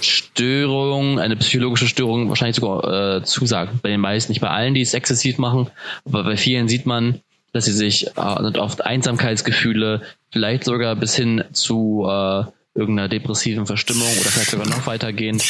[0.00, 3.80] Störung, eine psychologische Störung wahrscheinlich sogar äh, zusagen.
[3.82, 5.70] Bei den meisten, nicht bei allen, die es exzessiv machen,
[6.04, 7.20] aber bei vielen sieht man,
[7.52, 12.44] dass sie sich äh, oft Einsamkeitsgefühle, vielleicht sogar bis hin zu äh,
[12.74, 15.42] irgendeiner depressiven Verstimmung oder vielleicht sogar noch weitergehend,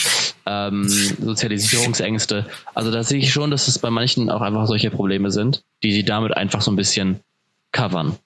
[0.46, 2.46] ähm, Sozialisierungsängste.
[2.74, 5.92] Also da sehe ich schon, dass es bei manchen auch einfach solche Probleme sind, die
[5.92, 7.20] sie damit einfach so ein bisschen
[7.72, 8.16] covern.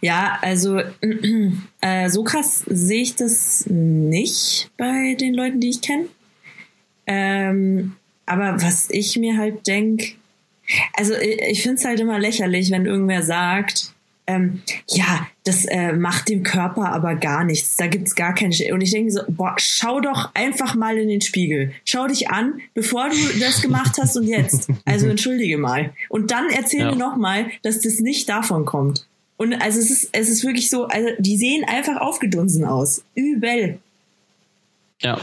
[0.00, 0.80] Ja, also
[1.80, 6.06] äh, so krass sehe ich das nicht bei den Leuten, die ich kenne.
[7.06, 7.96] Ähm,
[8.26, 10.12] aber was ich mir halt denke,
[10.94, 13.92] also ich, ich finde es halt immer lächerlich, wenn irgendwer sagt,
[14.28, 17.76] ähm, ja, das äh, macht dem Körper aber gar nichts.
[17.76, 18.52] Da gibt's gar keine.
[18.52, 21.72] Sch und ich denke so, boah, schau doch einfach mal in den Spiegel.
[21.84, 24.68] Schau dich an, bevor du das gemacht hast und jetzt.
[24.84, 25.92] Also entschuldige mal.
[26.08, 26.90] Und dann erzähl ja.
[26.90, 29.06] mir noch mal, dass das nicht davon kommt.
[29.36, 33.02] Und also es ist, es ist wirklich so, also die sehen einfach aufgedunsen aus.
[33.14, 33.78] Übel.
[35.00, 35.20] Ja.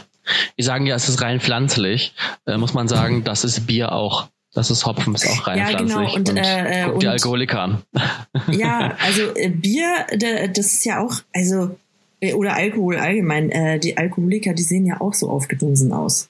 [0.57, 2.13] Die sagen ja, es ist rein pflanzlich.
[2.45, 4.29] Äh, muss man sagen, das ist Bier auch.
[4.53, 5.95] Das ist Hopfen, ist auch rein ja, pflanzlich.
[5.95, 6.15] Genau.
[6.15, 7.81] Und, und äh, guck die Alkoholiker an.
[8.51, 10.05] ja, also äh, Bier,
[10.53, 11.75] das ist ja auch, also,
[12.19, 16.29] äh, oder Alkohol allgemein, äh, die Alkoholiker, die sehen ja auch so aufgedunsen aus.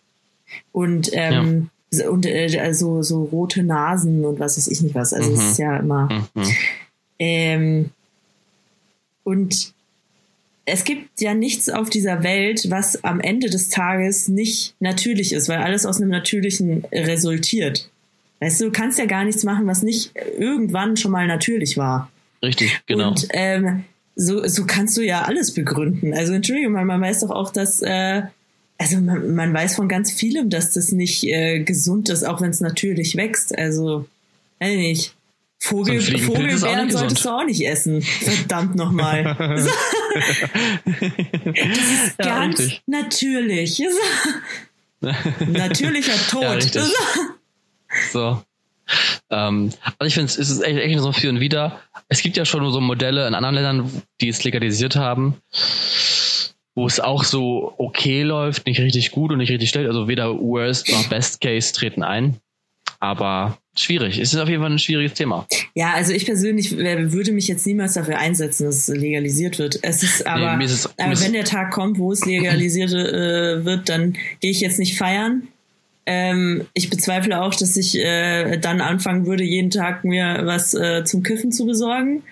[0.71, 2.09] Und, ähm, ja.
[2.09, 5.13] und äh, also so rote Nasen und was weiß ich nicht was.
[5.13, 5.35] Also mhm.
[5.35, 6.07] es ist ja immer.
[6.33, 6.43] Mhm.
[7.23, 7.89] Ähm,
[9.23, 9.73] und
[10.65, 15.47] es gibt ja nichts auf dieser Welt, was am Ende des Tages nicht natürlich ist,
[15.49, 17.89] weil alles aus einem Natürlichen resultiert.
[18.39, 22.11] Weißt du, du kannst ja gar nichts machen, was nicht irgendwann schon mal natürlich war.
[22.41, 23.09] Richtig, genau.
[23.09, 26.13] Und ähm, so, so kannst du ja alles begründen.
[26.13, 28.23] Also Entschuldigung, man, man weiß doch auch, dass äh,
[28.77, 32.49] also man, man weiß von ganz vielem, dass das nicht äh, gesund ist, auch wenn
[32.49, 33.57] es natürlich wächst.
[33.57, 34.07] Also,
[34.59, 35.15] weiß nicht.
[35.63, 38.01] Vogel, Vogelbeeren solltest du auch nicht essen.
[38.01, 39.23] Verdammt nochmal.
[39.53, 39.65] das
[41.55, 42.81] ist ja, ganz richtig.
[42.85, 43.81] natürlich.
[45.47, 46.75] Natürlicher Tod.
[46.75, 46.83] Ja,
[48.11, 48.43] so.
[49.29, 51.79] Ähm, also ich finde, es ist echt, echt so für und wieder.
[52.09, 55.37] Es gibt ja schon so Modelle in anderen Ländern, die es legalisiert haben,
[56.75, 59.87] wo es auch so okay läuft, nicht richtig gut und nicht richtig schlecht.
[59.87, 62.41] Also weder Worst noch Best Case treten ein.
[63.03, 64.17] Aber schwierig.
[64.17, 65.45] Es ist auf jeden Fall ein schwieriges Thema.
[65.75, 69.77] Ja, also ich persönlich würde mich jetzt niemals dafür einsetzen, dass es legalisiert wird.
[69.81, 73.65] Es ist aber, nee, ist es, aber wenn der Tag kommt, wo es legalisiert äh,
[73.65, 75.49] wird, dann gehe ich jetzt nicht feiern.
[76.05, 81.03] Ähm, ich bezweifle auch, dass ich äh, dann anfangen würde, jeden Tag mir was äh,
[81.03, 82.23] zum Kiffen zu besorgen.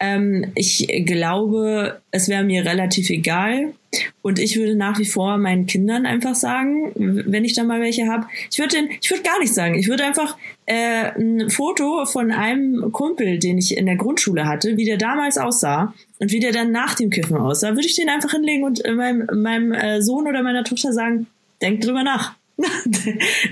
[0.00, 3.74] Ähm, ich glaube, es wäre mir relativ egal.
[4.22, 8.06] Und ich würde nach wie vor meinen Kindern einfach sagen, wenn ich da mal welche
[8.06, 9.74] habe, ich würde ich würde gar nichts sagen.
[9.74, 14.76] Ich würde einfach äh, ein Foto von einem Kumpel, den ich in der Grundschule hatte,
[14.76, 18.08] wie der damals aussah und wie der dann nach dem Kiffen aussah, würde ich den
[18.08, 21.26] einfach hinlegen und meinem, meinem äh, Sohn oder meiner Tochter sagen,
[21.60, 22.36] denk drüber nach.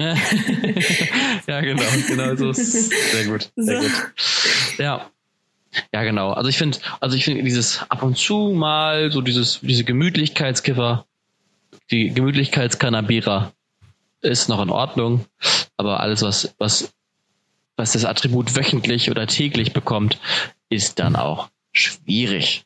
[1.47, 3.51] ja, genau, genau so ist sehr gut.
[3.57, 3.89] Sehr so.
[3.89, 4.13] gut.
[4.79, 5.11] Ja.
[5.93, 6.33] Ja, genau.
[6.33, 11.07] Also ich finde, also ich finde dieses ab und zu mal so dieses, diese Gemütlichkeitskiffer,
[11.91, 13.53] die Gemütlichkeitskannabierer
[14.21, 15.25] ist noch in Ordnung,
[15.77, 16.93] aber alles, was, was,
[17.77, 20.19] was das Attribut wöchentlich oder täglich bekommt,
[20.69, 22.65] ist dann auch schwierig.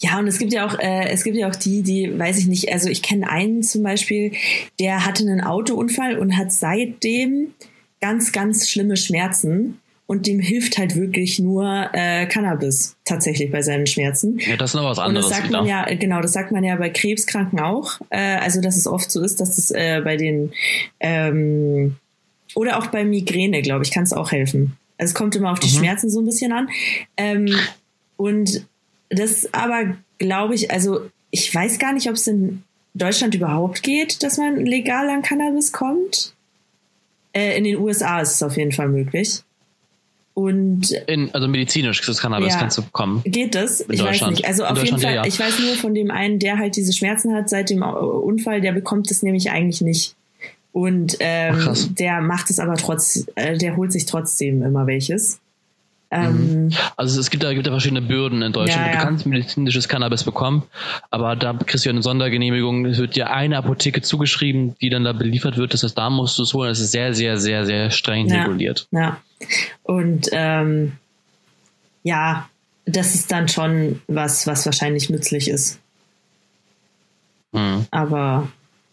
[0.00, 2.46] Ja, und es gibt ja auch, äh, es gibt ja auch die, die, weiß ich
[2.46, 4.32] nicht, also ich kenne einen zum Beispiel,
[4.80, 7.54] der hatte einen Autounfall und hat seitdem
[8.00, 9.78] ganz, ganz schlimme Schmerzen
[10.12, 14.38] und dem hilft halt wirklich nur äh, Cannabis tatsächlich bei seinen Schmerzen.
[14.40, 15.24] Ja, das ist noch was anderes.
[15.24, 17.98] Und das sagt man ja, genau, das sagt man ja bei Krebskranken auch.
[18.10, 20.52] Äh, also dass es oft so ist, dass es äh, bei den
[21.00, 21.96] ähm,
[22.54, 24.76] oder auch bei Migräne, glaube ich, kann es auch helfen.
[24.98, 25.78] Also es kommt immer auf die mhm.
[25.78, 26.68] Schmerzen so ein bisschen an.
[27.16, 27.48] Ähm,
[28.18, 28.66] und
[29.08, 34.22] das aber, glaube ich, also ich weiß gar nicht, ob es in Deutschland überhaupt geht,
[34.22, 36.34] dass man legal an Cannabis kommt.
[37.32, 39.42] Äh, in den USA ist es auf jeden Fall möglich.
[40.34, 42.58] Und in, also medizinisch, das Cannabis Ja.
[42.60, 43.20] kannst du bekommen.
[43.24, 43.82] geht das?
[43.82, 44.46] In ich weiß nicht.
[44.46, 47.34] Also auf jeden Fall, ja, ich weiß nur von dem einen, der halt diese Schmerzen
[47.34, 50.14] hat seit dem Unfall, der bekommt es nämlich eigentlich nicht.
[50.72, 55.38] Und ähm, Ach, der macht es aber trotz, äh, der holt sich trotzdem immer welches.
[56.10, 58.86] Ähm, Also es gibt da, gibt da verschiedene Bürden in Deutschland.
[58.86, 58.98] Ja, ja.
[58.98, 60.62] Du kannst medizinisches Cannabis bekommen,
[61.10, 62.86] aber da kriegst du eine Sondergenehmigung.
[62.86, 65.72] Es wird dir eine Apotheke zugeschrieben, die dann da beliefert wird.
[65.74, 66.68] Das heißt, da musst du es holen.
[66.70, 68.42] Das ist sehr, sehr, sehr, sehr streng Ja.
[68.42, 68.88] reguliert.
[68.92, 69.18] Ja.
[69.82, 70.92] Und ähm,
[72.02, 72.48] ja,
[72.84, 75.78] das ist dann schon was, was wahrscheinlich nützlich ist.
[77.52, 77.86] Mhm.
[77.90, 78.48] Aber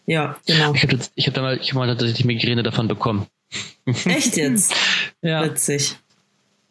[0.06, 0.74] ja, genau.
[0.74, 3.26] Ich habe hab da mal, ich hab mal tatsächlich Migräne davon bekommen.
[4.04, 4.74] Echt jetzt?
[5.22, 5.44] Ja.
[5.44, 5.96] Witzig.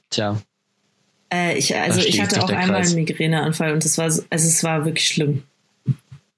[0.10, 0.42] Tja.
[1.32, 2.88] Äh, ich, also ich hatte auch einmal Kreis.
[2.90, 5.44] einen Migräneanfall und es war, so- also es war wirklich schlimm.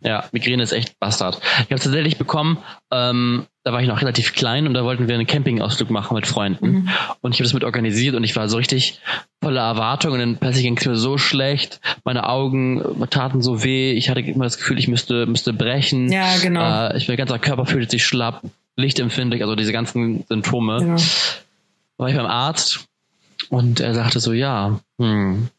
[0.01, 1.39] Ja, Migräne ist echt Bastard.
[1.59, 2.57] Ich habe tatsächlich bekommen,
[2.89, 6.25] ähm, da war ich noch relativ klein und da wollten wir einen Campingausflug machen mit
[6.25, 6.71] Freunden.
[6.71, 6.89] Mhm.
[7.21, 8.99] Und ich habe das mit organisiert und ich war so richtig
[9.41, 11.79] voller Erwartung und dann plötzlich ging es mir so schlecht.
[12.03, 13.91] Meine Augen äh, taten so weh.
[13.91, 16.11] Ich hatte immer das Gefühl, ich müsste, müsste brechen.
[16.11, 16.89] Ja, genau.
[16.89, 18.41] Äh, ich, mein ganzer Körper fühlte sich schlapp,
[18.77, 20.79] lichtempfindlich, also diese ganzen Symptome.
[20.79, 21.01] genau.
[21.97, 22.87] War ich beim Arzt
[23.49, 25.49] und er sagte so, ja, hm,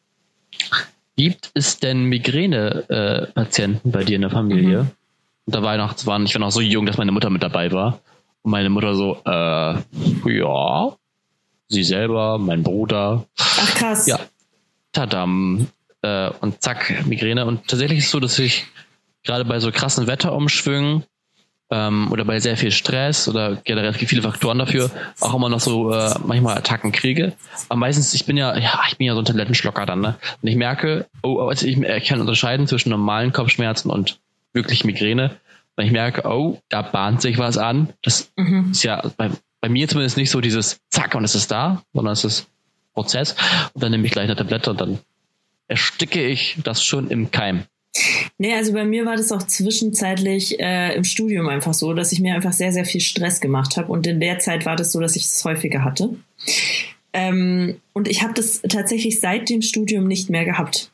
[1.17, 4.83] gibt es denn Migräne-Patienten bei dir in der Familie?
[4.85, 4.91] Mhm.
[5.47, 8.01] Und da war ich ich war noch so jung, dass meine Mutter mit dabei war.
[8.43, 9.75] Und meine Mutter so, äh,
[10.39, 10.97] ja,
[11.69, 14.07] sie selber, mein Bruder, Ach krass.
[14.07, 14.19] ja,
[14.93, 15.69] tadam,
[16.03, 17.47] äh, und zack, Migräne.
[17.47, 18.67] Und tatsächlich ist es so, dass ich
[19.25, 21.05] gerade bei so krassen Wetterumschwüngen
[21.71, 24.91] ähm, oder bei sehr viel Stress oder generell viele Faktoren dafür
[25.21, 27.33] auch immer noch so äh, manchmal Attacken kriege.
[27.69, 30.17] Aber meistens, ich bin ja, ja, ich bin ja so ein Tablettenschlocker dann, ne?
[30.43, 34.19] Und ich merke, oh, also ich äh, kann unterscheiden zwischen normalen Kopfschmerzen und
[34.53, 35.37] wirklich Migräne.
[35.77, 37.93] Wenn ich merke, oh, da bahnt sich was an.
[38.03, 38.71] Das Mhm.
[38.73, 39.31] ist ja bei,
[39.61, 42.47] bei mir zumindest nicht so dieses Zack und es ist da, sondern es ist
[42.95, 43.35] Prozess.
[43.73, 44.99] Und dann nehme ich gleich eine Tablette und dann
[45.69, 47.63] ersticke ich das schon im Keim.
[48.39, 52.21] Nee, also bei mir war das auch zwischenzeitlich äh, im Studium einfach so, dass ich
[52.21, 53.93] mir einfach sehr, sehr viel Stress gemacht habe.
[53.93, 56.17] Und in der Zeit war das so, dass ich es häufiger hatte.
[57.13, 60.91] Ähm, und ich habe das tatsächlich seit dem Studium nicht mehr gehabt.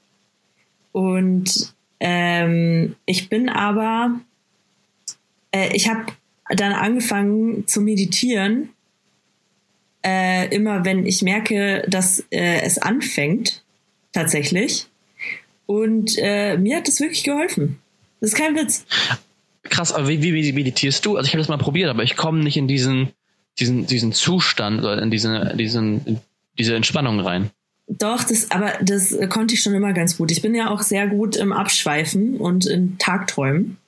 [0.92, 4.20] Und ähm, ich bin aber,
[5.52, 6.06] äh, ich habe
[6.50, 8.70] dann angefangen zu meditieren,
[10.04, 13.62] äh, immer wenn ich merke, dass äh, es anfängt,
[14.12, 14.86] tatsächlich.
[15.66, 17.78] Und äh, mir hat das wirklich geholfen.
[18.20, 18.86] Das ist kein Witz.
[19.64, 21.16] Krass, aber wie, wie, meditierst du?
[21.16, 23.10] Also ich habe das mal probiert, aber ich komme nicht in diesen,
[23.58, 26.20] diesen, diesen Zustand oder in diese, diesen, in
[26.58, 27.50] diese Entspannung rein.
[27.88, 30.30] Doch, das, aber das konnte ich schon immer ganz gut.
[30.30, 33.78] Ich bin ja auch sehr gut im Abschweifen und in Tagträumen.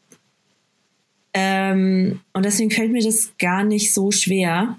[1.35, 4.79] Ähm, und deswegen fällt mir das gar nicht so schwer.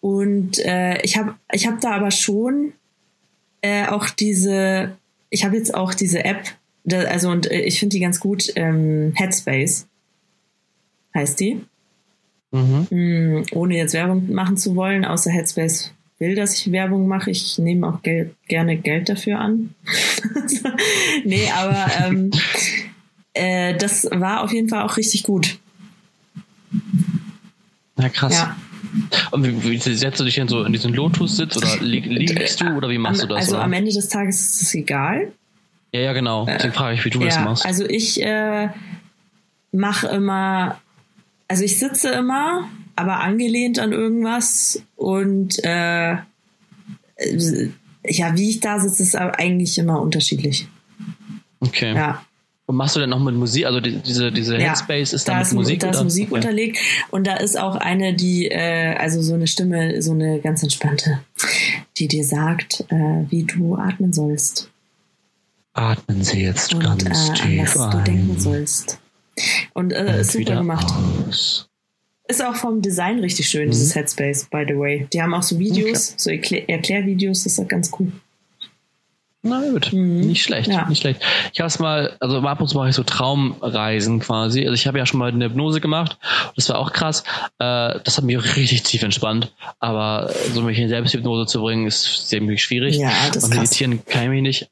[0.00, 2.72] Und äh, ich habe ich hab da aber schon
[3.62, 4.96] äh, auch diese,
[5.30, 6.42] ich habe jetzt auch diese App,
[6.84, 9.86] da, also und äh, ich finde die ganz gut, ähm, Headspace
[11.14, 11.64] heißt die.
[12.50, 12.86] Mhm.
[12.90, 17.30] Hm, ohne jetzt Werbung machen zu wollen, außer Headspace will, dass ich Werbung mache.
[17.30, 19.74] Ich nehme auch Geld, gerne Geld dafür an.
[21.24, 22.30] nee, aber ähm,
[23.34, 25.58] äh, das war auf jeden Fall auch richtig gut.
[27.96, 28.34] Na krass.
[28.34, 28.56] Ja.
[29.32, 32.66] Und wie, wie setzt du dich denn so in diesen Lotus-Sitz oder li liegst du
[32.76, 33.44] oder wie machst am, du das?
[33.44, 33.64] Also oder?
[33.64, 35.32] am Ende des Tages ist es egal.
[35.92, 36.46] ja, ja, genau.
[36.46, 37.66] Deswegen frage ich, wie du das ja, machst.
[37.66, 38.68] also ich äh,
[39.72, 40.78] mache immer,
[41.48, 46.16] also ich sitze immer, aber angelehnt an irgendwas und äh,
[48.04, 50.68] ja, wie ich da sitze, ist eigentlich immer unterschiedlich.
[51.60, 51.94] Okay.
[51.94, 52.24] Ja.
[52.66, 53.66] Und machst du denn noch mit Musik?
[53.66, 55.80] Also die, diese, diese Ja, Headspace ist da da mit ist, Musik?
[55.80, 56.02] da ist?
[56.02, 56.34] Musik okay.
[56.36, 56.78] unterlegt
[57.10, 61.20] und da ist auch eine, die, äh, also so eine Stimme, so eine ganz entspannte,
[61.98, 64.68] die dir sagt, äh, wie du atmen sollst
[65.74, 68.04] Atmen Sie jetzt und ganz äh, an tief was du ein.
[68.04, 68.98] denken sollst.
[69.72, 70.86] Und äh, und ist super gemacht.
[71.28, 71.68] Aus.
[72.32, 75.06] Ist auch vom Design richtig schön, dieses Headspace, by the way.
[75.12, 78.10] Die haben auch so Videos, so Erklär Erklärvideos, das ist auch ganz cool.
[79.42, 80.20] Na gut, Mhm.
[80.20, 80.88] nicht schlecht, Ja.
[80.88, 81.20] nicht schlecht.
[81.52, 84.60] Ich habe es mal, also ab und zu mache ich so Traumreisen quasi.
[84.62, 86.16] Also ich habe ja schon mal eine Hypnose gemacht,
[86.56, 87.22] das war auch krass.
[87.58, 89.52] Äh, das hat mich auch richtig tief entspannt.
[89.78, 92.96] Aber so mich in Selbsthypnose zu bringen, ist ziemlich schwierig.
[92.96, 93.58] Ja, das und krass.
[93.64, 94.68] meditieren kann ich mich nicht.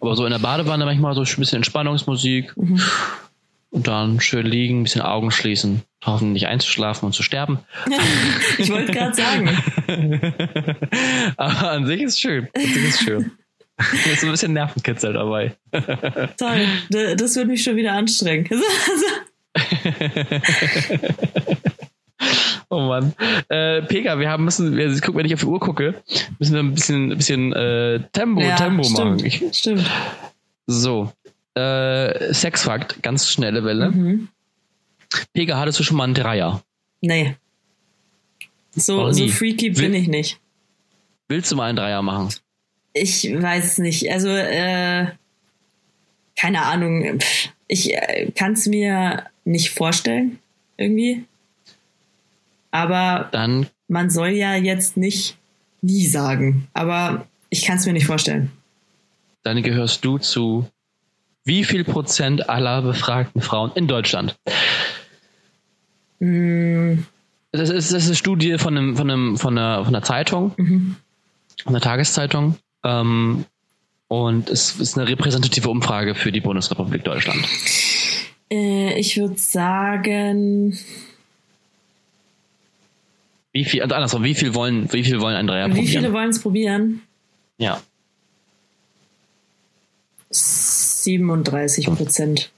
[0.00, 2.82] Aber so in der Badewanne manchmal so ein bisschen Entspannungsmusik Mhm.
[3.70, 7.58] Und dann schön liegen, ein bisschen Augen schließen, hoffen nicht einzuschlafen und zu sterben.
[8.58, 9.50] ich wollte gerade sagen.
[11.36, 12.48] Aber an sich ist schön.
[12.54, 13.32] An sich ist schön.
[14.10, 15.56] ist ein bisschen Nervenkitzel dabei.
[16.38, 16.66] Toll.
[17.16, 18.48] Das würde mich schon wieder anstrengen.
[22.70, 23.14] Oh Mann.
[23.48, 25.94] Äh, Pega, wir haben müssen, wir, guck, wenn ich auf die Uhr gucke,
[26.38, 29.24] müssen wir ein bisschen, ein bisschen äh, Tempo, ja, Tempo stimmt, machen.
[29.24, 29.88] Ich, stimmt.
[30.66, 31.10] So.
[31.58, 33.90] Äh, Sexfakt, ganz schnelle Welle.
[33.90, 34.28] Mhm.
[35.32, 36.62] Pega, hattest du schon mal einen Dreier?
[37.00, 37.34] Nee.
[38.76, 40.40] So, so freaky bin Will, ich nicht.
[41.28, 42.28] Willst du mal einen Dreier machen?
[42.92, 44.10] Ich weiß es nicht.
[44.12, 45.06] Also, äh,
[46.36, 47.18] keine Ahnung.
[47.66, 50.38] Ich äh, kann es mir nicht vorstellen,
[50.76, 51.24] irgendwie.
[52.70, 55.36] Aber Dann, man soll ja jetzt nicht
[55.82, 56.68] nie sagen.
[56.72, 58.52] Aber ich kann es mir nicht vorstellen.
[59.42, 60.68] Dann gehörst du zu
[61.48, 64.36] wie viel Prozent aller befragten Frauen in Deutschland?
[66.20, 66.98] Mm.
[67.50, 70.52] Das, ist, das ist eine Studie von, einem, von, einem, von, einer, von einer Zeitung,
[70.56, 70.96] mhm.
[71.64, 72.56] von einer Tageszeitung.
[72.84, 73.46] Ähm,
[74.08, 77.42] und es ist eine repräsentative Umfrage für die Bundesrepublik Deutschland.
[78.50, 80.78] Äh, ich würde sagen.
[83.52, 85.86] Wie viel, also andersrum, wie viel wollen, wie viel wollen ein Dreier probieren?
[85.86, 87.02] Wie viele wollen es probieren?
[87.56, 87.80] Ja.
[91.08, 92.50] 37 Prozent.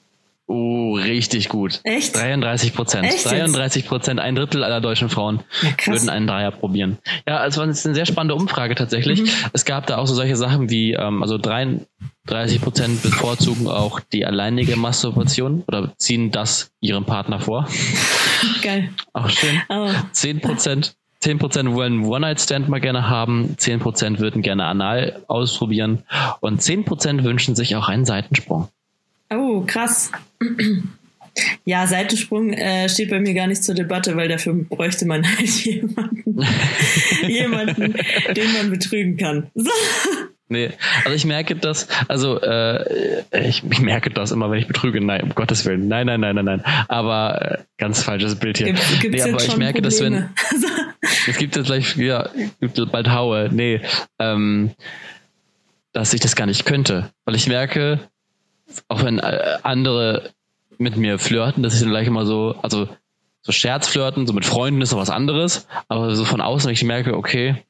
[0.49, 1.79] Oh, richtig gut.
[1.85, 2.17] Echt?
[2.17, 3.07] 33 Prozent.
[3.25, 6.99] 33 Prozent, ein Drittel aller deutschen Frauen ja, würden einen Dreier probieren.
[7.29, 9.23] Ja, es war eine sehr spannende Umfrage tatsächlich.
[9.23, 9.29] Mhm.
[9.53, 14.27] Es gab da auch so solche Sachen wie, ähm, also 33 Prozent bevorzugen auch die
[14.27, 17.69] alleinige Masturbation oder ziehen das ihrem Partner vor.
[18.63, 18.91] Geil.
[19.13, 19.63] Auch schön.
[19.69, 19.93] Oh.
[20.11, 26.03] 10 Prozent 10% wollen One-Night-Stand mal gerne haben, 10% würden gerne anal ausprobieren
[26.41, 28.69] und 10% wünschen sich auch einen Seitensprung.
[29.31, 30.11] Oh, krass.
[31.65, 35.49] Ja, Seitensprung äh, steht bei mir gar nicht zur Debatte, weil dafür bräuchte man halt
[35.65, 36.45] jemanden,
[37.29, 37.95] jemanden
[38.35, 39.51] den man betrügen kann.
[39.55, 39.71] So.
[40.53, 40.71] Nee,
[41.05, 45.01] also ich merke das, also äh, ich, ich, merke das immer, wenn ich betrüge.
[45.01, 45.87] Nein, um Gottes Willen.
[45.87, 46.63] Nein, nein, nein, nein, nein.
[46.89, 48.67] Aber äh, ganz falsches Bild hier.
[48.67, 50.33] Gibt, gibt's nee, aber ich merke, Probleme?
[50.41, 50.71] dass wenn.
[51.01, 52.29] es gibt jetzt gleich, ja,
[52.91, 53.49] bald Haue.
[53.53, 53.81] Nee,
[54.19, 54.73] ähm,
[55.93, 57.11] dass ich das gar nicht könnte.
[57.25, 58.01] Weil ich merke,
[58.89, 60.31] auch wenn äh, andere
[60.79, 62.89] mit mir flirten, dass ich dann gleich immer so, also
[63.43, 66.85] so Scherzflirten, so mit Freunden ist noch was anderes, aber so von außen, wenn ich
[66.85, 67.65] merke, okay,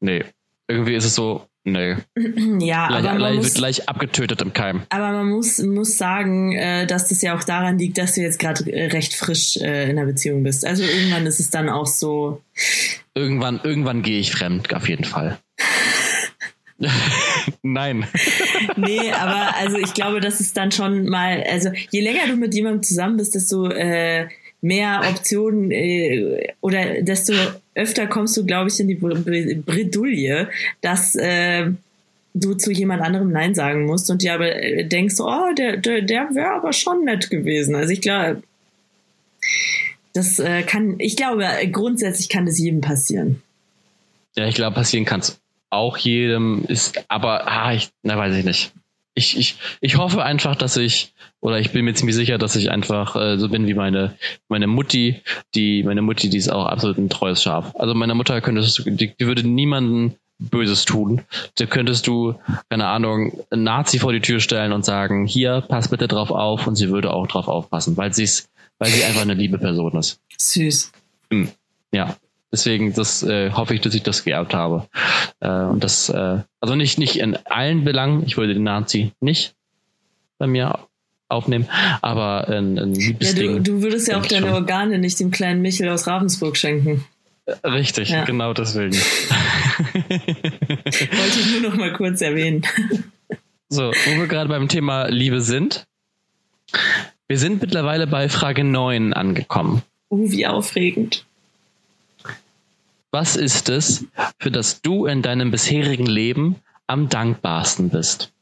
[0.00, 0.24] nee,
[0.70, 1.96] irgendwie ist es so, nee.
[2.60, 4.82] Ja, gleich, aber man muss, wird gleich abgetötet im Keim.
[4.88, 8.38] Aber man muss, muss sagen, äh, dass das ja auch daran liegt, dass du jetzt
[8.38, 10.66] gerade recht frisch äh, in der Beziehung bist.
[10.66, 12.42] Also irgendwann ist es dann auch so.
[13.14, 15.38] Irgendwann, irgendwann gehe ich fremd, auf jeden Fall.
[17.62, 18.06] Nein.
[18.76, 22.54] nee, aber also ich glaube, das ist dann schon mal, also je länger du mit
[22.54, 24.28] jemandem zusammen bist, desto äh,
[24.60, 27.32] mehr Optionen äh, oder desto
[27.74, 30.48] öfter kommst du, glaube ich, in die Bredouille,
[30.80, 31.70] dass äh,
[32.34, 36.02] du zu jemand anderem Nein sagen musst und dir aber äh, denkst, oh, der, der,
[36.02, 37.74] der wäre aber schon nett gewesen.
[37.74, 38.42] Also ich glaube,
[40.12, 43.42] das äh, kann, ich glaube, grundsätzlich kann das jedem passieren.
[44.36, 45.40] Ja, ich glaube, passieren kann es
[45.70, 48.72] auch jedem ist, aber ah, ich, na, weiß ich nicht.
[49.14, 52.70] Ich, ich, ich hoffe einfach, dass ich, oder ich bin mir ziemlich sicher, dass ich
[52.70, 54.16] einfach äh, so bin wie meine,
[54.48, 55.22] meine Mutti,
[55.54, 57.74] die, meine Mutti, die ist auch absolut ein treues Schaf.
[57.76, 61.22] Also meine Mutter könntest du, die, die würde niemanden Böses tun.
[61.56, 62.34] Da könntest du,
[62.70, 66.66] keine Ahnung, einen Nazi vor die Tür stellen und sagen, hier, pass bitte drauf auf
[66.66, 68.24] und sie würde auch drauf aufpassen, weil sie
[68.80, 70.20] weil sie einfach eine liebe Person ist.
[70.36, 70.90] Süß.
[71.30, 71.50] Hm.
[71.92, 72.16] Ja.
[72.52, 74.88] Deswegen das äh, hoffe ich, dass ich das geerbt habe.
[75.40, 79.54] Äh, und das, äh, also nicht, nicht in allen Belangen, ich würde den Nazi nicht
[80.38, 80.80] bei mir
[81.28, 81.68] aufnehmen,
[82.02, 84.54] aber ein, ein liebes ja, du, du würdest ja auch deine schon.
[84.54, 87.04] Organe nicht dem kleinen Michel aus Ravensburg schenken.
[87.46, 88.24] Äh, richtig, ja.
[88.24, 88.94] genau deswegen.
[89.94, 92.62] Wollte ich nur noch mal kurz erwähnen.
[93.72, 95.86] So, wo wir gerade beim Thema Liebe sind.
[97.28, 99.82] Wir sind mittlerweile bei Frage 9 angekommen.
[100.10, 101.24] Uh, wie aufregend.
[103.10, 104.04] Was ist es,
[104.38, 106.56] für das du in deinem bisherigen Leben
[106.86, 108.32] am dankbarsten bist?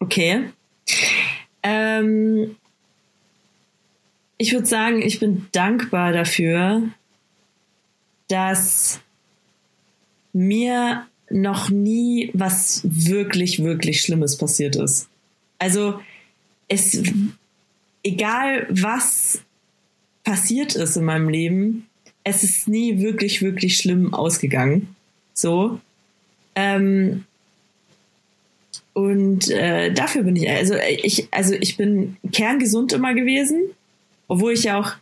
[0.00, 0.50] Okay.
[1.62, 2.56] Ähm,
[4.38, 6.82] ich würde sagen, ich bin dankbar dafür,
[8.28, 9.00] dass
[10.32, 15.08] mir noch nie was wirklich, wirklich Schlimmes passiert ist.
[15.58, 16.00] Also
[16.68, 17.02] es,
[18.02, 19.42] egal was
[20.24, 21.86] passiert ist in meinem Leben,
[22.24, 24.96] es ist nie wirklich, wirklich schlimm ausgegangen.
[25.34, 25.78] So.
[26.54, 27.24] Ähm,
[28.94, 33.60] und äh, dafür bin ich, also ich, also ich bin kerngesund immer gewesen,
[34.28, 34.92] obwohl ich ja auch,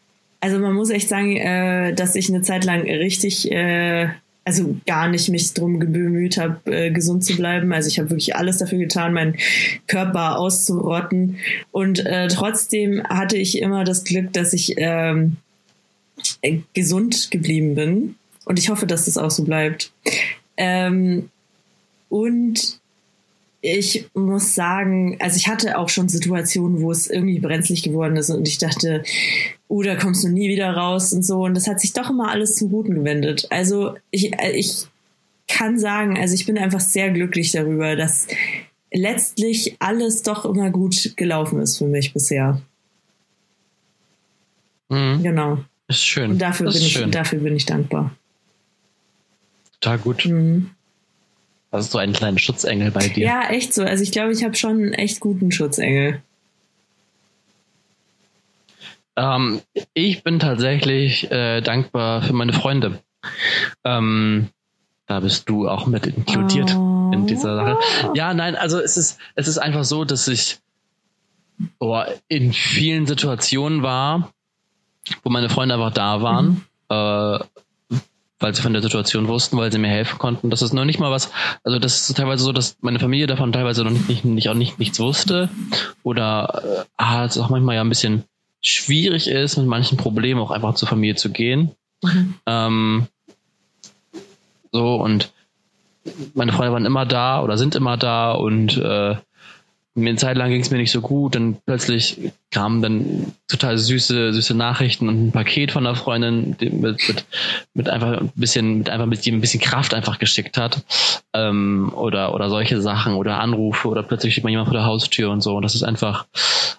[0.40, 4.08] also man muss echt sagen, äh, dass ich eine Zeit lang richtig, äh,
[4.44, 7.72] also gar nicht mich drum bemüht habe, äh, gesund zu bleiben.
[7.72, 9.36] Also ich habe wirklich alles dafür getan, meinen
[9.86, 11.36] Körper auszurotten.
[11.70, 15.51] Und äh, trotzdem hatte ich immer das Glück, dass ich ähm, äh,
[16.74, 18.16] gesund geblieben bin.
[18.44, 19.92] Und ich hoffe, dass das auch so bleibt.
[20.56, 21.30] Ähm,
[22.08, 22.80] und
[23.64, 28.28] ich muss sagen, also ich hatte auch schon Situationen, wo es irgendwie brenzlig geworden ist
[28.28, 29.04] und ich dachte,
[29.70, 31.44] uh, da kommst du nie wieder raus und so.
[31.44, 33.46] Und das hat sich doch immer alles zum Guten gewendet.
[33.50, 34.86] Also ich, äh, ich
[35.46, 38.26] kann sagen, also ich bin einfach sehr glücklich darüber, dass
[38.92, 42.60] letztlich alles doch immer gut gelaufen ist für mich bisher.
[44.88, 45.22] Mhm.
[45.22, 45.58] Genau.
[45.92, 46.30] Ist schön.
[46.30, 48.12] Und dafür, bin ich, dafür bin ich dankbar.
[49.78, 50.24] Total gut.
[50.24, 50.70] Mhm.
[51.70, 53.26] Hast du einen kleinen Schutzengel bei dir?
[53.26, 53.82] Ja, echt so.
[53.82, 56.22] Also ich glaube, ich habe schon einen echt guten Schutzengel.
[59.16, 59.60] Ähm,
[59.92, 63.00] ich bin tatsächlich äh, dankbar für meine Freunde.
[63.84, 64.48] Ähm,
[65.06, 67.10] da bist du auch mit inkludiert oh.
[67.12, 67.78] in dieser Sache.
[68.14, 70.58] Ja, nein, also es ist, es ist einfach so, dass ich
[71.80, 74.32] oh, in vielen Situationen war,
[75.22, 76.62] wo meine Freunde einfach da waren, mhm.
[76.88, 77.38] äh,
[78.38, 80.50] weil sie von der Situation wussten, weil sie mir helfen konnten.
[80.50, 81.30] Das ist noch nicht mal was,
[81.62, 84.54] also das ist teilweise so, dass meine Familie davon teilweise noch nicht, nicht, nicht auch
[84.54, 85.48] nicht nichts wusste
[86.02, 88.24] oder äh, ah, es auch manchmal ja ein bisschen
[88.60, 91.72] schwierig ist, mit manchen Problemen auch einfach zur Familie zu gehen.
[92.02, 92.34] Mhm.
[92.46, 93.06] Ähm,
[94.72, 95.32] so und
[96.34, 99.16] meine Freunde waren immer da oder sind immer da und äh,
[99.94, 103.76] mir eine Zeit lang ging es mir nicht so gut, dann plötzlich kamen dann total
[103.76, 107.26] süße, süße Nachrichten und ein Paket von einer Freundin, die mit, mit,
[107.74, 110.82] mit einfach ein bisschen, mit einfach mit ein bisschen Kraft einfach geschickt hat.
[111.34, 115.30] Ähm, oder, oder solche Sachen oder Anrufe oder plötzlich steht man jemand vor der Haustür
[115.30, 115.56] und so.
[115.56, 116.26] Und das ist einfach,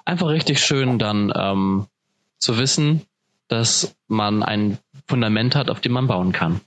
[0.05, 1.85] einfach richtig schön, dann ähm,
[2.39, 3.01] zu wissen,
[3.47, 6.61] dass man ein Fundament hat, auf dem man bauen kann.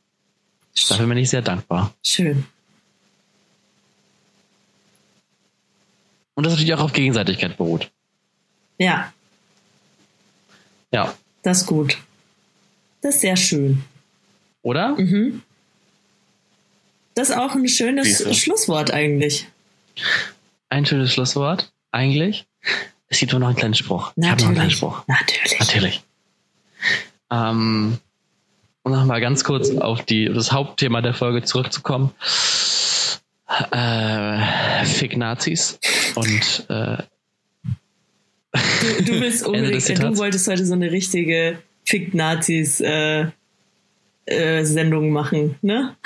[0.88, 1.92] Dafür bin ich sehr dankbar.
[2.02, 2.44] Schön.
[6.36, 7.90] Und das natürlich auch auf Gegenseitigkeit beruht.
[8.78, 9.12] Ja.
[10.92, 11.12] Ja.
[11.42, 11.98] Das ist gut.
[13.00, 13.82] Das ist sehr schön.
[14.62, 14.96] Oder?
[14.96, 15.42] Mhm.
[17.14, 18.38] Das ist auch ein schönes.
[18.38, 19.48] Schlusswort eigentlich.
[20.68, 22.46] Ein schönes Schlusswort, eigentlich.
[23.08, 24.12] Es gibt nur noch einen kleinen Spruch.
[24.16, 24.26] Natürlich.
[24.26, 25.02] Ich habe noch einen kleinen Spruch.
[25.06, 25.58] Natürlich.
[25.58, 26.02] Natürlich.
[27.30, 27.98] Ähm,
[28.82, 32.12] um nochmal ganz kurz auf die, das Hauptthema der Folge zurückzukommen.
[33.48, 35.78] Äh, Fick Nazis
[36.16, 37.02] und äh,
[38.52, 43.26] du, du bist unbedingt, du wolltest heute so eine richtige Fick Nazis äh,
[44.26, 45.96] äh, Sendung machen, ne?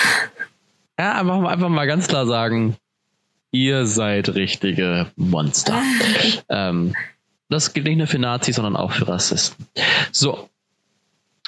[0.98, 2.76] Ja, einfach, einfach mal ganz klar sagen,
[3.52, 5.82] ihr seid richtige Monster.
[6.50, 6.94] ähm,
[7.48, 9.66] das gilt nicht nur für Nazis, sondern auch für Rassisten.
[10.12, 10.50] So,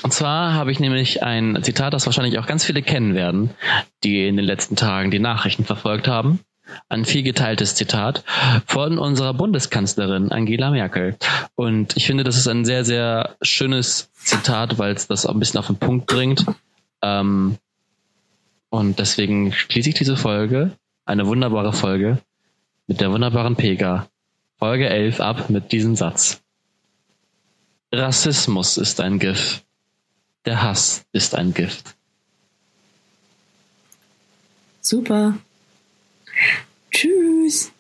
[0.03, 3.51] und zwar habe ich nämlich ein Zitat, das wahrscheinlich auch ganz viele kennen werden,
[4.03, 6.41] die in den letzten Tagen die Nachrichten verfolgt haben.
[6.89, 8.25] Ein viel geteiltes Zitat
[8.67, 11.17] von unserer Bundeskanzlerin Angela Merkel.
[11.55, 15.41] Und ich finde, das ist ein sehr, sehr schönes Zitat, weil es das auch ein
[15.41, 16.47] bisschen auf den Punkt bringt.
[17.03, 17.59] Ähm,
[18.71, 20.73] und deswegen schließe ich diese Folge,
[21.05, 22.19] eine wunderbare Folge,
[22.87, 24.07] mit der wunderbaren Pega,
[24.59, 26.43] Folge 11 ab mit diesem Satz.
[27.93, 29.65] Rassismus ist ein Gift.
[30.45, 31.95] Der Hass ist ein Gift.
[34.81, 35.39] Super.
[36.91, 37.71] Tschüss.